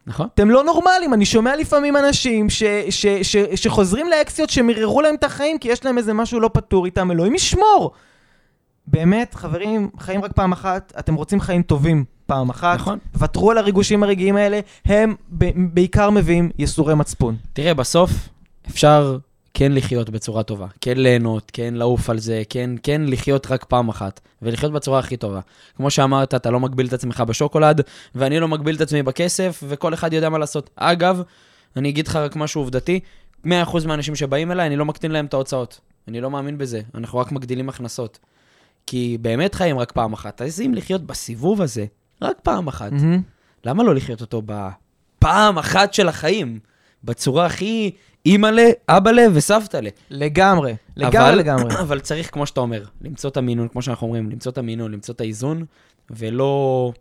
נכון? 0.08 0.28
אתם 0.34 0.50
לא 0.50 0.64
נורמלים, 0.64 1.14
אני 1.14 1.26
שומע 1.26 1.56
לפעמים 1.56 1.98
אנשים 1.98 2.50
ש, 2.50 2.64
ש, 2.90 3.06
ש, 3.06 3.38
שחוזרים 3.56 4.08
לאקסיות 4.08 4.50
שמיררו 4.50 5.02
להם 5.02 5.16
את 5.16 5.24
החיים 5.24 5.58
כי 5.58 5.70
יש 5.70 5.86
להם 5.86 5.98
איזה 5.98 6.14
משהו 6.14 6.40
לא 6.40 6.50
פתור 6.54 6.86
איתם, 6.86 7.12
אלוהים 7.12 7.36
ישמור. 7.36 7.92
באמת, 8.88 9.34
חברים, 9.36 9.90
חיים 10.00 10.24
רק 10.24 10.32
פעם 10.32 10.52
אחת, 10.52 10.94
אתם 11.00 11.16
רוצים 11.16 11.42
חיים 11.42 11.62
טובים 11.62 12.06
פעם 12.26 12.50
אחת, 12.50 12.80
נכון. 12.80 13.00
ותרו 13.20 13.52
על 13.52 13.58
הריגושים 13.58 14.04
הרגעיים 14.04 14.36
האלה, 14.36 14.60
הם 14.86 15.16
ב- 15.38 15.74
בעיקר 15.74 16.10
מביאים 16.10 16.50
ייסורי 16.60 16.96
מצפון. 16.96 17.36
תראה, 17.54 17.74
בסוף 17.74 18.12
אפשר 18.68 19.18
כן 19.54 19.72
לחיות 19.72 20.10
בצורה 20.10 20.44
טובה, 20.44 20.68
כן 20.82 20.98
ליהנות, 20.98 21.52
כן 21.54 21.74
לעוף 21.74 22.10
על 22.10 22.20
זה, 22.20 22.44
כן, 22.50 22.70
כן 22.84 23.02
לחיות 23.06 23.52
רק 23.52 23.64
פעם 23.64 23.90
אחת, 23.90 24.20
ולחיות 24.42 24.74
בצורה 24.74 25.00
הכי 25.00 25.18
טובה. 25.18 25.40
כמו 25.78 25.90
שאמרת, 25.90 26.34
אתה 26.34 26.52
לא 26.52 26.60
מגביל 26.60 26.88
את 26.88 26.94
עצמך 26.94 27.24
בשוקולד, 27.28 27.82
ואני 28.16 28.40
לא 28.40 28.48
מגביל 28.48 28.76
את 28.76 28.82
עצמי 28.82 29.04
בכסף, 29.04 29.64
וכל 29.68 29.94
אחד 29.94 30.14
יודע 30.14 30.30
מה 30.30 30.38
לעשות. 30.38 30.70
אגב, 30.76 31.22
אני 31.78 31.90
אגיד 31.90 32.08
לך 32.08 32.16
רק 32.16 32.36
משהו 32.36 32.62
עובדתי, 32.62 33.00
100% 33.46 33.48
מהאנשים 33.88 34.16
שבאים 34.16 34.52
אליי, 34.52 34.68
אני 34.68 34.76
לא 34.76 34.86
מקטין 34.86 35.12
להם 35.12 35.26
את 35.26 35.34
ההוצאות. 35.34 35.80
אני 36.08 36.22
לא 36.22 36.32
מאמין 36.32 36.58
בזה, 36.58 36.82
אנחנו 36.96 37.20
רק 37.20 37.32
מגדילים 37.32 37.70
הכנסות. 37.70 38.20
כי 38.88 39.18
באמת 39.22 39.56
חיים 39.56 39.80
רק 39.80 39.92
פעם 39.92 40.14
אחת, 40.14 40.42
אז 40.42 40.62
אם 40.62 40.74
לחיות 40.76 41.02
בסיבוב 41.04 41.62
הזה, 41.62 41.86
רק 42.22 42.38
פעם 42.44 42.68
אחת, 42.68 42.92
מהמם. 42.92 43.22
למה 43.66 43.84
לא 43.84 43.96
לחיות 43.96 44.22
אותו 44.22 44.42
בפעם 44.46 45.58
אחת 45.58 45.94
של 45.94 46.10
החיים? 46.10 46.60
בצורה 47.04 47.46
הכי 47.46 47.92
אימא'לה, 48.26 48.70
אבא'לה 48.90 49.26
וסבתא'לה. 49.34 49.90
לגמרי, 50.10 50.76
לגמרי 50.98 51.30
אבל- 51.30 51.38
לגמרי. 51.38 51.76
אבל 51.82 52.00
צריך, 52.00 52.34
כמו 52.34 52.46
שאתה 52.46 52.60
אומר, 52.60 52.84
למצוא 53.02 53.30
את 53.30 53.38
המינון, 53.38 53.68
כמו 53.68 53.82
שאנחנו 53.82 54.08
אומרים, 54.08 54.30
למצוא 54.30 54.52
את 54.52 54.58
המינון, 54.58 54.92
למצוא 54.92 55.14
את 55.16 55.22
האיזון, 55.22 55.66
ולא 56.10 56.92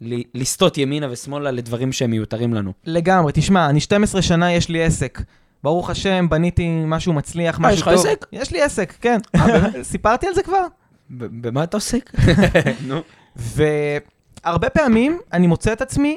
ל- 0.00 0.22
לסטות 0.34 0.78
ימינה 0.78 1.06
ושמאלה 1.10 1.50
לדברים 1.50 1.92
שהם 1.92 2.10
מיותרים 2.10 2.54
לנו. 2.54 2.72
לגמרי, 2.84 3.32
תשמע, 3.34 3.68
אני 3.70 3.80
12 3.80 4.22
שנה, 4.22 4.52
יש 4.52 4.68
לי 4.68 4.82
עסק. 4.84 5.22
ברוך 5.62 5.90
השם, 5.90 6.26
בניתי 6.30 6.68
משהו 6.86 7.12
מצליח, 7.12 7.54
אה, 7.54 7.60
משהו 7.60 7.74
יש 7.76 7.82
לך 7.82 7.88
טוב. 7.88 8.06
עסק? 8.06 8.26
יש 8.32 8.50
לי 8.52 8.62
עסק, 8.62 8.94
כן. 9.00 9.18
סיפרתי 9.82 10.26
על 10.26 10.34
זה 10.34 10.42
כבר? 10.42 10.66
במה 11.12 11.64
אתה 11.64 11.76
עוסק? 11.76 12.10
נו. 12.88 13.00
והרבה 13.36 14.70
פעמים 14.70 15.18
אני 15.32 15.46
מוצא 15.46 15.72
את 15.72 15.80
עצמי 15.82 16.16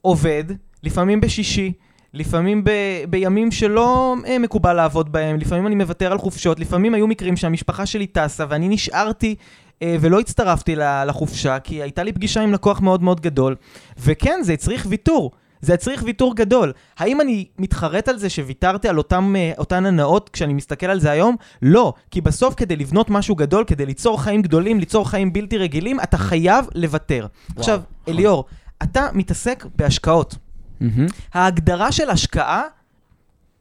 עובד, 0.00 0.44
לפעמים 0.82 1.20
בשישי, 1.20 1.72
לפעמים 2.14 2.64
ב, 2.64 2.70
בימים 3.10 3.50
שלא 3.50 4.16
אה, 4.26 4.38
מקובל 4.38 4.72
לעבוד 4.72 5.12
בהם, 5.12 5.36
לפעמים 5.36 5.66
אני 5.66 5.74
מוותר 5.74 6.12
על 6.12 6.18
חופשות, 6.18 6.60
לפעמים 6.60 6.94
היו 6.94 7.06
מקרים 7.06 7.36
שהמשפחה 7.36 7.86
שלי 7.86 8.06
טסה 8.06 8.44
ואני 8.48 8.68
נשארתי 8.68 9.34
אה, 9.82 9.96
ולא 10.00 10.20
הצטרפתי 10.20 10.76
לחופשה, 11.06 11.58
כי 11.58 11.82
הייתה 11.82 12.02
לי 12.02 12.12
פגישה 12.12 12.40
עם 12.40 12.52
לקוח 12.52 12.80
מאוד 12.80 13.02
מאוד 13.02 13.20
גדול, 13.20 13.56
וכן, 13.98 14.40
זה 14.42 14.52
הצריך 14.52 14.86
ויתור. 14.88 15.30
זה 15.62 15.74
הצריך 15.74 16.02
ויתור 16.06 16.36
גדול. 16.36 16.72
האם 16.98 17.20
אני 17.20 17.46
מתחרט 17.58 18.08
על 18.08 18.18
זה 18.18 18.30
שוויתרתי 18.30 18.88
על 18.88 18.98
אותם, 18.98 19.34
אה, 19.36 19.52
אותן 19.58 19.86
הנאות 19.86 20.28
כשאני 20.28 20.52
מסתכל 20.52 20.86
על 20.86 21.00
זה 21.00 21.10
היום? 21.10 21.36
לא. 21.62 21.92
כי 22.10 22.20
בסוף 22.20 22.54
כדי 22.54 22.76
לבנות 22.76 23.10
משהו 23.10 23.34
גדול, 23.34 23.64
כדי 23.64 23.86
ליצור 23.86 24.22
חיים 24.22 24.42
גדולים, 24.42 24.80
ליצור 24.80 25.10
חיים 25.10 25.32
בלתי 25.32 25.58
רגילים, 25.58 26.00
אתה 26.00 26.18
חייב 26.18 26.66
לוותר. 26.74 27.26
עכשיו, 27.56 27.80
נכון. 28.02 28.14
אליאור, 28.14 28.44
אתה 28.82 29.08
מתעסק 29.12 29.66
בהשקעות. 29.76 30.36
מהמם. 30.80 31.06
ההגדרה 31.34 31.92
של 31.92 32.10
השקעה, 32.10 32.62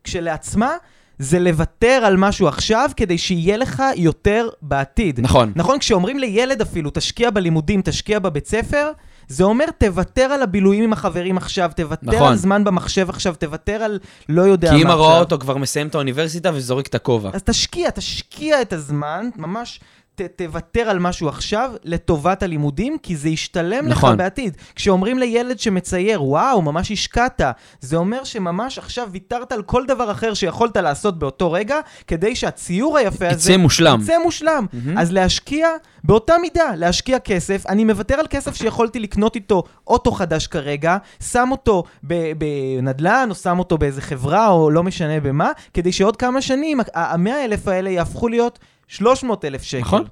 כשלעצמה, 0.03 0.71
זה 1.19 1.39
לוותר 1.39 2.01
על 2.05 2.17
משהו 2.17 2.47
עכשיו 2.47 2.89
כדי 2.97 3.17
שיהיה 3.17 3.57
לך 3.57 3.83
יותר 3.95 4.49
בעתיד. 4.61 5.19
נכון. 5.19 5.51
נכון, 5.55 5.79
כשאומרים 5.79 6.19
לילד 6.19 6.61
אפילו, 6.61 6.91
תשקיע 6.93 7.29
בלימודים, 7.29 7.81
תשקיע 7.81 8.19
בבית 8.19 8.47
ספר, 8.47 8.91
זה 9.31 9.43
אומר 9.43 9.65
תוותר 9.77 10.21
על 10.21 10.41
הבילויים 10.41 10.83
עם 10.83 10.93
החברים 10.93 11.37
עכשיו, 11.37 11.71
תוותר 11.75 12.15
נכון. 12.15 12.27
על 12.27 12.35
זמן 12.35 12.63
במחשב 12.63 13.09
עכשיו, 13.09 13.35
תוותר 13.39 13.73
על 13.73 13.99
לא 14.29 14.41
יודע 14.41 14.71
מה 14.71 14.77
כי 14.77 14.81
עכשיו. 14.81 14.95
אמא 14.95 15.01
רואה 15.03 15.19
אותו 15.19 15.37
כבר 15.39 15.57
מסיים 15.57 15.87
את 15.87 15.95
האוניברסיטה 15.95 16.51
וזורק 16.53 16.87
את 16.87 16.95
הכובע. 16.95 17.29
אז 17.33 17.43
תשקיע, 17.43 17.89
תשקיע 17.89 18.61
את 18.61 18.73
הזמן, 18.73 19.29
ממש 19.35 19.79
ת, 20.21 20.37
תוותר 20.37 20.81
על 20.81 20.99
משהו 20.99 21.29
עכשיו 21.29 21.71
לטובת 21.83 22.43
הלימודים, 22.43 22.97
כי 23.03 23.15
זה 23.15 23.29
ישתלם 23.29 23.87
נכון. 23.87 24.13
לך 24.13 24.17
בעתיד. 24.17 24.57
כשאומרים 24.75 25.19
לילד 25.19 25.59
שמצייר, 25.59 26.23
וואו, 26.23 26.61
ממש 26.61 26.91
השקעת, 26.91 27.41
זה 27.81 27.97
אומר 27.97 28.23
שממש 28.23 28.77
עכשיו 28.77 29.09
ויתרת 29.11 29.51
על 29.51 29.63
כל 29.63 29.85
דבר 29.85 30.11
אחר 30.11 30.33
שיכולת 30.33 30.77
לעשות 30.77 31.19
באותו 31.19 31.51
רגע, 31.51 31.79
כדי 32.07 32.35
שהציור 32.35 32.97
היפה 32.97 33.29
הזה... 33.29 33.51
יצא 33.51 33.61
מושלם. 33.61 33.99
יצא 34.03 34.17
מושלם. 34.23 34.65
מהמם. 34.73 34.97
אז 34.97 35.11
להשקיע 35.11 35.67
באותה 36.03 36.33
מידה, 36.41 36.75
להשקיע 36.75 37.19
כסף. 37.19 37.65
אני 37.67 37.83
מוותר 37.83 38.15
על 38.15 38.27
כסף 38.29 38.55
שיכולתי 38.55 38.99
לקנות 38.99 39.35
איתו 39.35 39.63
אוטו 39.87 40.11
חדש 40.11 40.47
כרגע, 40.47 40.97
שם 41.23 41.47
אותו 41.51 41.83
בנדל"ן, 42.03 43.27
או 43.29 43.35
שם 43.35 43.59
אותו 43.59 43.77
באיזה 43.77 44.01
חברה, 44.01 44.47
או 44.47 44.69
לא 44.69 44.83
משנה 44.83 45.19
במה, 45.19 45.51
כדי 45.73 45.91
שעוד 45.91 46.17
כמה 46.17 46.41
שנים 46.41 46.79
המאה 46.93 47.45
אלף 47.45 47.67
האלה 47.67 47.89
יהפכו 47.89 48.27
להיות 48.27 48.59
300 48.91 49.45
אלף 49.45 49.63
שקל. 49.63 49.79
נכון. 49.79 50.03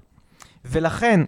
ולכן... 0.65 1.21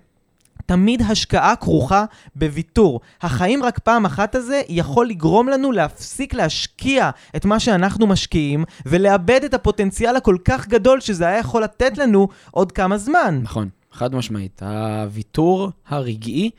תמיד 0.65 1.01
השקעה 1.01 1.55
כרוכה 1.55 2.05
בוויתור. 2.35 2.99
החיים 3.21 3.63
רק 3.63 3.79
פעם 3.79 4.05
אחת 4.05 4.35
הזה 4.35 4.61
יכול 4.69 5.07
לגרום 5.07 5.49
לנו 5.49 5.71
להפסיק 5.71 6.33
להשקיע 6.33 7.09
את 7.35 7.45
מה 7.45 7.59
שאנחנו 7.59 8.07
משקיעים 8.07 8.63
ולאבד 8.85 9.43
את 9.43 9.53
הפוטנציאל 9.53 10.15
הכל 10.15 10.37
כך 10.45 10.67
גדול 10.67 10.99
שזה 10.99 11.27
היה 11.27 11.39
יכול 11.39 11.63
לתת 11.63 11.97
לנו 11.97 12.27
עוד 12.51 12.71
כמה 12.71 12.97
זמן. 12.97 13.39
נכון, 13.43 13.69
חד 13.91 14.15
משמעית. 14.15 14.63
הוויתור 14.63 15.71
הרגעי 15.87 16.49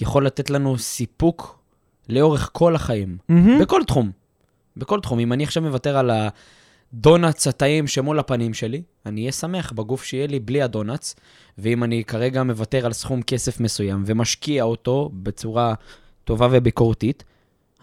יכול 0.00 0.26
לתת 0.26 0.50
לנו 0.50 0.78
סיפוק 0.78 1.58
לאורך 2.08 2.50
כל 2.52 2.74
החיים. 2.74 3.16
מהמם. 3.28 3.60
בכל 3.60 3.80
תחום. 3.86 4.10
בכל 4.76 5.00
תחום. 5.00 5.18
אם 5.18 5.32
אני 5.32 5.44
עכשיו 5.44 5.62
מוותר 5.62 5.98
על 5.98 6.10
הדונלדס 6.94 7.46
הטעים 7.46 7.86
שמול 7.86 8.18
הפנים 8.18 8.54
שלי, 8.54 8.82
אני 9.06 9.20
אהיה 9.20 9.32
שמח 9.32 9.72
בגוף 9.72 10.04
שיהיה 10.04 10.26
לי 10.26 10.40
בלי 10.40 10.62
הדונלדס, 10.62 11.16
ואם 11.58 11.84
אני 11.84 12.04
כרגע 12.04 12.42
מוותר 12.42 12.86
על 12.86 12.92
סכום 12.92 13.22
כסף 13.22 13.60
מסוים 13.60 14.02
ומשקיע 14.06 14.64
אותו 14.64 15.10
בצורה 15.12 15.74
טובה 16.24 16.48
וביקורתית, 16.50 17.24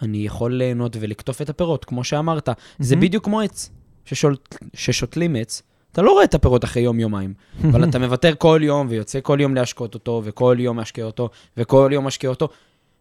אני 0.01 0.17
יכול 0.17 0.53
ליהנות 0.53 0.97
ולקטוף 0.99 1.41
את 1.41 1.49
הפירות, 1.49 1.85
כמו 1.85 2.03
שאמרת. 2.03 2.49
זה 2.79 2.95
מהמם. 2.95 3.07
בדיוק 3.07 3.25
כמו 3.25 3.41
עץ. 3.41 3.69
ששול... 4.05 4.35
ששותלים 4.73 5.35
עץ, 5.35 5.61
אתה 5.91 6.01
לא 6.01 6.11
רואה 6.11 6.23
את 6.23 6.33
הפירות 6.33 6.63
אחרי 6.63 6.81
יום-יומיים, 6.81 7.33
אבל 7.63 7.83
אתה 7.83 7.99
מוותר 8.05 8.33
כל 8.37 8.59
יום 8.63 8.87
ויוצא 8.89 9.19
כל 9.23 9.37
יום 9.41 9.55
להשקות 9.55 9.93
אותו, 9.93 10.21
וכל 10.23 10.57
יום 10.59 10.79
משקיע 10.79 11.05
אותו, 11.05 11.29
וכל 11.57 11.89
יום 11.93 12.07
משקיע 12.07 12.29
אותו, 12.29 12.49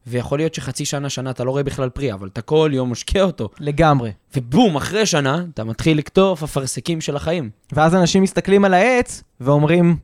ויכול 0.06 0.38
להיות 0.38 0.54
שחצי 0.54 0.84
שנה, 0.84 1.08
שנה 1.08 1.30
אתה 1.30 1.44
לא 1.44 1.50
רואה 1.50 1.62
בכלל 1.62 1.88
פרי, 1.88 2.12
אבל 2.12 2.28
אתה 2.28 2.42
כל 2.42 2.70
יום 2.74 2.92
משקיע 2.92 3.22
אותו. 3.22 3.48
לגמרי. 3.60 4.12
ובום, 4.36 4.76
אחרי 4.76 5.06
שנה, 5.06 5.44
אתה 5.54 5.64
מתחיל 5.64 5.98
לקטוף 5.98 6.42
אפרסקים 6.42 7.00
של 7.00 7.16
החיים. 7.16 7.50
ואז 7.72 7.94
אנשים 7.94 8.22
מסתכלים 8.22 8.64
על 8.64 8.74
העץ 8.74 9.22
ואומרים, 9.40 9.96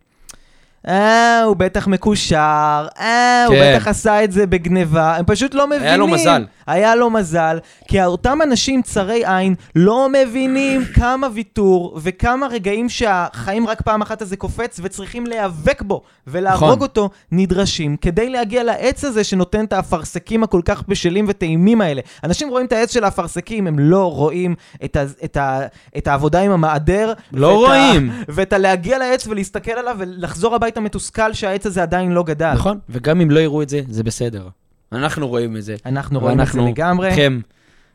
אה, 0.86 1.42
הוא 1.42 1.56
בטח 1.56 1.86
מקושר, 1.86 2.86
אה, 3.00 3.44
הוא 3.46 3.54
כן. 3.54 3.74
בטח 3.74 3.88
עשה 3.88 4.24
את 4.24 4.32
זה 4.32 4.46
בגניבה, 4.46 5.16
הם 5.16 5.24
פשוט 5.24 5.54
לא 5.54 5.66
מבינים. 5.66 5.86
היה 5.86 5.96
לו 5.96 6.06
מזל. 6.06 6.44
היה 6.66 6.94
לו 6.94 7.10
מזל, 7.10 7.58
כי 7.88 8.04
אותם 8.04 8.38
אנשים 8.42 8.82
צרי 8.82 9.22
עין 9.26 9.54
לא 9.76 10.08
מבינים 10.08 10.84
כמה 11.00 11.28
ויתור 11.34 11.98
וכמה 12.02 12.46
רגעים 12.46 12.88
שהחיים 12.88 13.66
רק 13.66 13.82
פעם 13.82 14.02
אחת 14.02 14.22
הזה 14.22 14.36
קופץ 14.36 14.80
וצריכים 14.82 15.26
להיאבק 15.26 15.82
בו 15.82 16.02
ולהרוג 16.26 16.64
נכון. 16.64 16.82
אותו 16.82 17.10
נדרשים 17.32 17.96
כדי 17.96 18.28
להגיע 18.28 18.64
לעץ 18.64 19.04
הזה 19.04 19.24
שנותן 19.24 19.64
את 19.64 19.72
האפרסקים 19.72 20.42
הכל 20.42 20.60
כך 20.64 20.82
בשלים 20.88 21.24
וטעימים 21.28 21.80
האלה. 21.80 22.00
אנשים 22.24 22.48
רואים 22.48 22.66
את 22.66 22.72
העץ 22.72 22.92
של 22.92 23.04
האפרסקים, 23.04 23.66
הם 23.66 23.78
לא 23.78 24.12
רואים 24.12 24.54
את, 24.84 24.96
ה, 24.96 25.04
את, 25.24 25.36
ה, 25.36 25.60
את 25.98 26.08
העבודה 26.08 26.40
עם 26.40 26.50
המעדר. 26.50 27.12
לא 27.32 27.46
ואת 27.46 27.56
רואים. 27.56 28.10
ה, 28.10 28.14
ואת 28.28 28.52
הלהגיע 28.52 28.98
לעץ 28.98 29.26
ולהסתכל 29.26 29.70
עליו 29.70 29.96
ולחזור 29.98 30.54
הביתה 30.54 30.77
מתוסכל 30.80 31.32
שהעץ 31.32 31.66
הזה 31.66 31.82
עדיין 31.82 32.12
לא 32.12 32.22
גדל. 32.22 32.52
נכון? 32.52 32.78
וגם 32.88 33.20
אם 33.20 33.30
לא 33.30 33.40
יראו 33.40 33.62
את 33.62 33.68
זה, 33.68 33.80
זה 33.88 34.02
בסדר. 34.02 34.48
אנחנו 34.92 35.28
רואים 35.28 35.56
את 35.56 35.62
זה. 35.62 35.76
אנחנו 35.86 36.20
רואים 36.20 36.40
את 36.40 36.46
זה 36.46 36.60
לגמרי. 36.60 37.08
איתכם. 37.08 37.40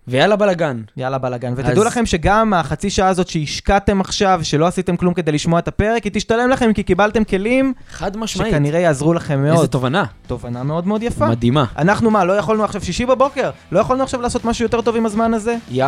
ויאללה 0.08 0.36
בלאגן. 0.36 0.82
יאללה 0.98 1.18
בלאגן. 1.18 1.54
ותדעו 1.58 1.82
אז- 1.82 1.88
לכם 1.88 2.06
שגם 2.06 2.54
החצי 2.54 2.90
שעה 2.90 3.08
הזאת 3.08 3.28
שהשקעתם 3.28 4.02
עכשיו, 4.02 4.40
שלא 4.44 4.68
עשיתם 4.68 4.98
כלום 4.98 5.14
כדי 5.14 5.32
לשמוע 5.32 5.60
את 5.60 5.68
הפרק, 5.68 6.04
היא 6.04 6.12
תשתלם 6.16 6.50
לכם 6.50 6.74
כי 6.74 6.84
קיבלתם 6.84 7.24
כלים 7.24 7.74
חד 7.92 8.18
משמעית. 8.18 8.52
שכנראה 8.52 8.80
יעזרו 8.80 9.14
לכם 9.14 9.40
איזה 9.46 9.54
מאוד. 9.56 9.66
תובנה. 9.70 10.04
תובנה 10.28 10.64
מאוד 10.64 10.88
מאוד 10.88 11.04
יפה. 11.04 11.28
מדהימה. 11.28 11.66
אנחנו 11.78 12.12
מה, 12.12 12.26
לא 12.26 12.34
יכולנו 12.34 12.64
עכשיו 12.64 12.82
שישי 12.84 13.06
בבוקר? 13.06 13.50
לא 13.72 13.80
יכולנו 13.80 14.04
עכשיו 14.04 14.22
לעשות 14.22 14.46
משהו 14.46 14.66
יותר 14.66 14.82
טוב 14.82 14.96
עם 14.96 15.06
הזמן 15.06 15.34
הזה? 15.34 15.56
ים. 15.72 15.88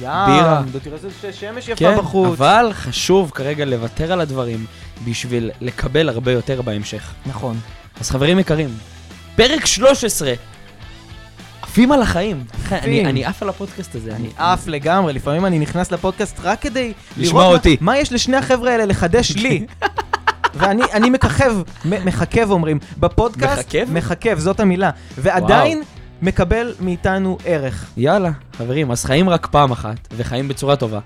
ים, 0.00 0.10
בירה. 0.26 0.62
תראה 0.82 0.96
איזה 0.96 1.08
שמש 1.32 1.68
יפה 1.68 1.74
כן, 1.78 1.96
בחוץ. 1.98 2.28
אבל 2.28 2.70
חשוב 2.72 3.30
כרגע 3.34 3.64
לוותר 3.64 4.12
על 4.12 4.20
הדברים 4.20 4.64
בשביל 5.04 5.50
לקבל 5.60 6.08
הרבה 6.08 6.32
יותר 6.32 6.62
בהמשך. 6.62 7.12
נכון. 7.26 7.56
אז 8.00 8.10
חברים 8.10 8.38
יקרים, 8.38 8.68
פרק 9.36 9.66
13, 9.66 10.32
עפים 11.62 11.92
על 11.92 12.02
החיים. 12.02 12.44
אני 12.72 13.06
אני 13.06 13.24
עף 13.24 13.42
על 13.42 13.48
הפודקאסט 13.48 13.94
הזה. 13.94 14.16
אני 14.16 14.28
עף 14.36 14.66
לגמרי, 14.66 15.12
לפעמים 15.12 15.46
אני 15.46 15.58
נכנס 15.58 15.92
לפודקאסט 15.92 16.36
רק 16.42 16.60
כדי 16.60 16.92
לשמוע 17.16 17.44
אותי. 17.46 17.76
מה, 17.80 17.98
יש 17.98 18.12
לשני 18.12 18.36
החבר'ה 18.36 18.72
האלה 18.72 18.84
לחדש 18.84 19.30
לי. 19.36 19.66
ואני 20.54 20.82
אני 20.92 21.10
מככב, 21.10 21.52
מ- 21.84 22.06
מחכב 22.06 22.50
אומרים, 22.50 22.78
בפודקאסט, 22.98 23.58
מחכב? 23.58 23.86
מחכב, 23.92 24.38
זאת 24.38 24.60
המילה, 24.60 24.90
ועדיין 25.18 25.82
מקבל 26.22 26.74
מאיתנו 26.80 27.38
ערך. 27.44 27.86
יאללה, 27.96 28.30
חברים, 28.58 28.90
אז 28.90 29.04
חיים 29.04 29.28
רק 29.28 29.46
פעם 29.46 29.70
אחת, 29.72 29.96
וחיים 30.16 30.48
בצורה 30.48 30.76
טובה. 30.76 30.98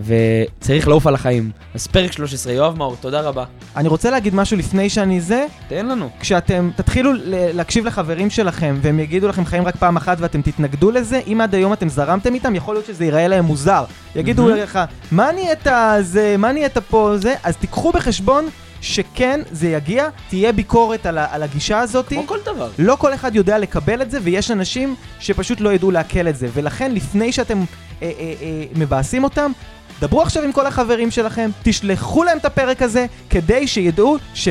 וצריך 0.00 0.88
לעוף 0.88 1.06
על 1.06 1.14
החיים. 1.14 1.50
אז 1.74 1.86
פרק 1.86 2.12
13, 2.12 2.52
יואב 2.52 2.78
מאור, 2.78 2.96
תודה 3.00 3.20
רבה. 3.20 3.44
אני 3.76 3.88
רוצה 3.88 4.10
להגיד 4.10 4.34
משהו 4.34 4.56
לפני 4.56 4.90
שאני 4.90 5.20
זה, 5.20 5.46
תן 5.68 5.86
לנו. 5.86 6.10
כשאתם 6.20 6.70
תתחילו 6.76 7.10
להקשיב 7.26 7.86
לחברים 7.86 8.30
שלכם 8.30 8.78
והם 8.82 9.00
יגידו 9.00 9.28
לכם 9.28 9.44
חיים 9.44 9.66
רק 9.66 9.76
פעם 9.76 9.96
אחת 9.96 10.16
ואתם 10.20 10.42
תתנגדו 10.42 10.90
לזה, 10.90 11.20
אם 11.26 11.40
עד 11.40 11.54
היום 11.54 11.72
אתם 11.72 11.88
זרמתם 11.88 12.34
איתם, 12.34 12.54
יכול 12.54 12.74
להיות 12.74 12.86
שזה 12.86 13.04
ייראה 13.04 13.28
להם 13.28 13.44
מוזר. 13.44 13.84
יגידו. 14.16 14.48
לך, 14.48 14.78
מה 15.12 15.32
נהיית 15.32 15.66
זה, 16.00 16.36
מה 16.38 16.52
נהיית 16.52 16.78
פה 16.78 17.12
זה, 17.16 17.34
אז 17.42 17.56
תיקחו 17.56 17.92
בחשבון 17.92 18.48
שכן, 18.80 19.40
זה 19.50 19.68
יגיע, 19.68 20.08
תהיה 20.28 20.52
ביקורת 20.52 21.06
על, 21.06 21.18
על 21.18 21.42
הגישה 21.42 21.78
הזאת. 21.80 22.08
כמו 22.08 22.26
כל 22.26 22.38
דבר. 22.44 22.70
לא 22.78 22.96
כל 22.96 23.14
אחד 23.14 23.36
יודע 23.36 23.58
לקבל 23.58 24.02
את 24.02 24.10
זה, 24.10 24.18
ויש 24.22 24.50
אנשים 24.50 24.94
שפשוט 25.20 25.60
לא 25.60 25.72
ידעו 25.72 25.90
לעכל 25.90 26.28
את 26.28 26.36
זה. 26.36 26.48
ולכן, 26.54 26.92
לפני 26.94 27.32
שאתם 27.32 27.58
אה, 27.58 28.12
אה, 28.18 28.34
אה, 28.42 28.64
מבאסים 28.76 29.24
אותם, 29.24 29.52
דברו 30.00 30.22
עכשיו 30.22 30.42
עם 30.42 30.52
כל 30.52 30.66
החברים 30.66 31.10
שלכם, 31.10 31.50
תשלחו 31.62 32.24
להם 32.24 32.38
את 32.38 32.44
הפרק 32.44 32.82
הזה, 32.82 33.06
כדי 33.30 33.66
שידעו 33.66 34.16
ש... 34.34 34.48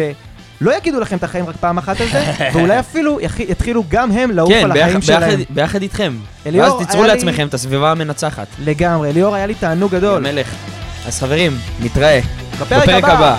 לא 0.62 0.78
יגידו 0.78 1.00
לכם 1.00 1.18
את 1.18 1.24
החיים 1.24 1.46
רק 1.46 1.56
פעם 1.60 1.78
אחת 1.78 2.02
על 2.02 2.08
זה, 2.12 2.24
ואולי 2.54 2.80
אפילו 2.80 3.20
יתחילו 3.50 3.84
גם 3.90 4.12
הם 4.12 4.32
לעוף 4.32 4.50
כן, 4.50 4.64
על 4.72 4.82
החיים 4.82 5.02
שלהם. 5.02 5.30
ביחד- 5.40 5.54
ביחד 5.54 5.82
איתכם. 5.82 6.14
אליאור, 6.48 6.76
ואז 6.76 6.86
תיצרו 6.88 7.04
היה 7.04 7.14
לי- 7.14 7.20
לעצמכם 7.20 7.48
את 7.48 7.54
הסביבה 7.54 7.92
המנצחת. 7.92 8.48
לגמרי, 8.66 9.14
ליאור, 9.14 9.36
היה 9.36 9.46
לי 9.46 9.54
תענוג 9.56 9.92
גדול. 9.92 10.26
המלך. 10.28 10.48
אז 11.08 11.20
חברים, 11.20 11.58
נתראה. 11.80 12.20
בפרק 12.60 13.04
הבא. 13.04 13.38